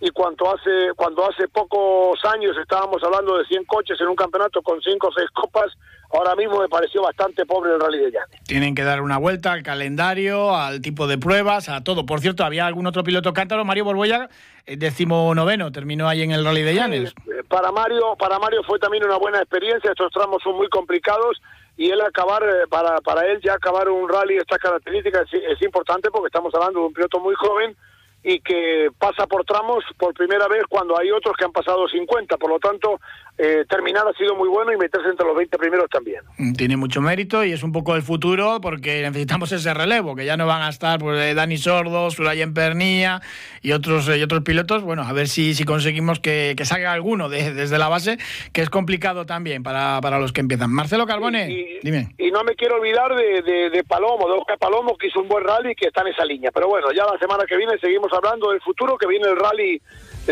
y 0.00 0.10
cuando 0.10 0.54
hace 0.54 0.92
cuando 0.94 1.26
hace 1.28 1.48
pocos 1.48 2.22
años 2.26 2.54
estábamos 2.60 3.02
hablando 3.02 3.38
de 3.38 3.46
100 3.46 3.64
coches 3.64 3.98
en 4.00 4.08
un 4.08 4.16
campeonato 4.16 4.60
con 4.62 4.80
5 4.80 5.06
o 5.06 5.10
6 5.10 5.30
copas, 5.30 5.72
ahora 6.12 6.34
mismo 6.36 6.60
me 6.60 6.68
pareció 6.68 7.02
bastante 7.02 7.46
pobre 7.46 7.72
el 7.72 7.80
Rally 7.80 7.98
de 7.98 8.12
Llanes. 8.12 8.42
Tienen 8.44 8.74
que 8.74 8.82
dar 8.82 9.00
una 9.00 9.16
vuelta 9.16 9.52
al 9.52 9.62
calendario, 9.62 10.54
al 10.54 10.82
tipo 10.82 11.06
de 11.06 11.16
pruebas, 11.16 11.70
a 11.70 11.82
todo. 11.82 12.04
Por 12.04 12.20
cierto, 12.20 12.44
había 12.44 12.66
algún 12.66 12.86
otro 12.86 13.04
piloto 13.04 13.32
cántaro, 13.32 13.64
Mario 13.64 13.84
Borboya, 13.84 14.28
eh, 14.66 14.76
décimo 14.76 15.34
noveno, 15.34 15.72
terminó 15.72 16.08
ahí 16.08 16.22
en 16.22 16.32
el 16.32 16.44
Rally 16.44 16.62
de 16.62 16.74
Llanes. 16.74 17.14
Eh, 17.26 17.42
para 17.48 17.72
Mario, 17.72 18.16
para 18.18 18.38
Mario 18.38 18.62
fue 18.64 18.78
también 18.78 19.04
una 19.04 19.16
buena 19.16 19.38
experiencia, 19.38 19.90
estos 19.90 20.12
tramos 20.12 20.42
son 20.42 20.56
muy 20.56 20.68
complicados 20.68 21.40
y 21.76 21.90
él 21.90 22.00
acabar, 22.00 22.42
eh, 22.42 22.66
para, 22.68 23.00
para 23.00 23.26
él 23.26 23.40
ya 23.42 23.54
acabar 23.54 23.88
un 23.88 24.08
rally 24.08 24.34
de 24.34 24.40
estas 24.40 24.58
características 24.58 25.28
es, 25.32 25.62
importante 25.62 26.10
porque 26.10 26.28
estamos 26.28 26.54
hablando 26.54 26.80
de 26.80 26.86
un 26.86 26.92
piloto 26.92 27.20
muy 27.20 27.34
joven 27.34 27.76
y 28.22 28.40
que 28.40 28.88
pasa 28.98 29.26
por 29.26 29.44
tramos 29.44 29.84
por 29.98 30.14
primera 30.14 30.48
vez 30.48 30.62
cuando 30.68 30.98
hay 30.98 31.10
otros 31.10 31.36
que 31.36 31.44
han 31.44 31.52
pasado 31.52 31.86
50. 31.86 32.36
Por 32.38 32.50
lo 32.50 32.58
tanto, 32.58 32.98
eh, 33.38 33.64
terminar 33.68 34.06
ha 34.08 34.16
sido 34.16 34.34
muy 34.34 34.48
bueno 34.48 34.72
y 34.72 34.78
meterse 34.78 35.08
entre 35.08 35.26
los 35.26 35.36
20 35.36 35.58
primeros 35.58 35.90
también. 35.90 36.22
Tiene 36.56 36.76
mucho 36.76 37.02
mérito 37.02 37.44
y 37.44 37.52
es 37.52 37.62
un 37.62 37.72
poco 37.72 37.94
el 37.94 38.02
futuro 38.02 38.60
porque 38.62 39.02
necesitamos 39.02 39.52
ese 39.52 39.74
relevo, 39.74 40.16
que 40.16 40.24
ya 40.24 40.36
no 40.36 40.46
van 40.46 40.62
a 40.62 40.70
estar 40.70 40.98
pues, 40.98 41.20
eh, 41.20 41.34
Dani 41.34 41.58
Sordo, 41.58 42.10
Surayen 42.10 42.54
Pernilla 42.54 43.20
y 43.60 43.72
otros, 43.72 44.08
y 44.08 44.22
otros 44.22 44.42
pilotos. 44.42 44.82
Bueno, 44.82 45.02
a 45.02 45.12
ver 45.12 45.28
si, 45.28 45.54
si 45.54 45.64
conseguimos 45.64 46.18
que, 46.18 46.54
que 46.56 46.64
salga 46.64 46.92
alguno 46.92 47.28
desde 47.28 47.78
la 47.78 47.88
base, 47.88 48.18
que 48.52 48.62
es 48.62 48.70
complicado 48.70 49.26
también 49.26 49.62
para, 49.62 50.00
para 50.00 50.18
los 50.18 50.32
que 50.32 50.40
empiezan. 50.40 50.70
Marcelo 50.70 51.06
Carbone, 51.06 51.50
y, 51.50 51.78
dime. 51.82 52.14
Y 52.16 52.30
no 52.30 52.42
me 52.42 52.54
quiero 52.54 52.76
olvidar 52.76 53.14
de, 53.14 53.42
de, 53.42 53.70
de 53.70 53.84
Palomo, 53.84 54.28
de 54.28 54.38
Oscar 54.38 54.58
Palomo, 54.58 54.96
que 54.96 55.08
hizo 55.08 55.20
un 55.20 55.28
buen 55.28 55.44
rally 55.44 55.72
y 55.72 55.74
que 55.74 55.88
está 55.88 56.00
en 56.00 56.08
esa 56.08 56.24
línea. 56.24 56.50
Pero 56.52 56.68
bueno, 56.68 56.90
ya 56.92 57.04
la 57.04 57.18
semana 57.18 57.44
que 57.46 57.56
viene 57.56 57.78
seguimos 57.78 58.10
hablando 58.12 58.50
del 58.50 58.60
futuro, 58.62 58.96
que 58.96 59.06
viene 59.06 59.28
el 59.28 59.36
rally 59.36 59.82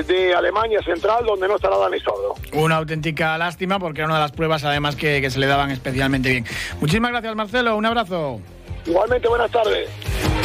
de 0.03 0.35
Alemania 0.35 0.81
Central, 0.83 1.25
donde 1.25 1.47
no 1.49 1.57
estará 1.57 1.77
Dani 1.77 2.01
Sordo. 2.01 2.35
Una 2.53 2.77
auténtica 2.77 3.39
lástima, 3.39 3.79
porque 3.79 4.01
era 4.01 4.07
una 4.07 4.17
de 4.17 4.23
las 4.23 4.33
pruebas, 4.33 4.65
además, 4.65 4.97
que, 4.97 5.21
que 5.21 5.31
se 5.31 5.39
le 5.39 5.47
daban 5.47 5.71
especialmente 5.71 6.31
bien. 6.31 6.45
Muchísimas 6.81 7.11
gracias, 7.13 7.35
Marcelo. 7.35 7.77
Un 7.77 7.87
abrazo. 7.87 8.41
Igualmente, 8.87 9.29
buenas 9.29 9.51
tardes. 9.51 9.89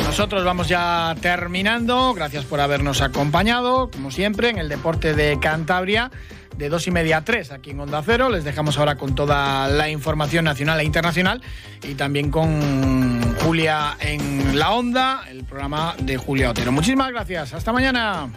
Nosotros 0.06 0.44
vamos 0.44 0.68
ya 0.68 1.16
terminando. 1.22 2.14
Gracias 2.14 2.46
por 2.46 2.60
habernos 2.62 3.02
acompañado, 3.02 3.90
como 3.92 4.12
siempre, 4.12 4.50
en 4.50 4.58
el 4.58 4.70
deporte 4.70 5.14
de 5.14 5.40
Cantabria 5.40 6.12
de 6.60 6.68
dos 6.68 6.88
y 6.88 6.92
media 6.92 7.18
a 7.18 7.24
tres 7.24 7.52
aquí 7.52 7.72
en 7.72 7.80
Onda 7.80 8.04
Cero. 8.06 8.30
Les 8.30 8.44
dejamos 8.44 8.78
ahora 8.78 8.98
con 8.98 9.16
toda 9.16 9.68
la 9.70 9.90
información 9.90 10.44
nacional 10.46 10.80
e 10.82 10.84
internacional 10.84 11.42
y 11.84 11.96
también 11.96 12.30
con 12.32 13.36
Julia 13.38 13.96
en 14.02 14.60
la 14.60 14.72
Onda, 14.72 15.24
el 15.30 15.46
programa 15.46 15.96
de 16.00 16.18
Julia 16.18 16.52
Otero. 16.52 16.72
Muchísimas 16.72 17.12
gracias. 17.12 17.54
Hasta 17.54 17.72
mañana. 17.72 18.30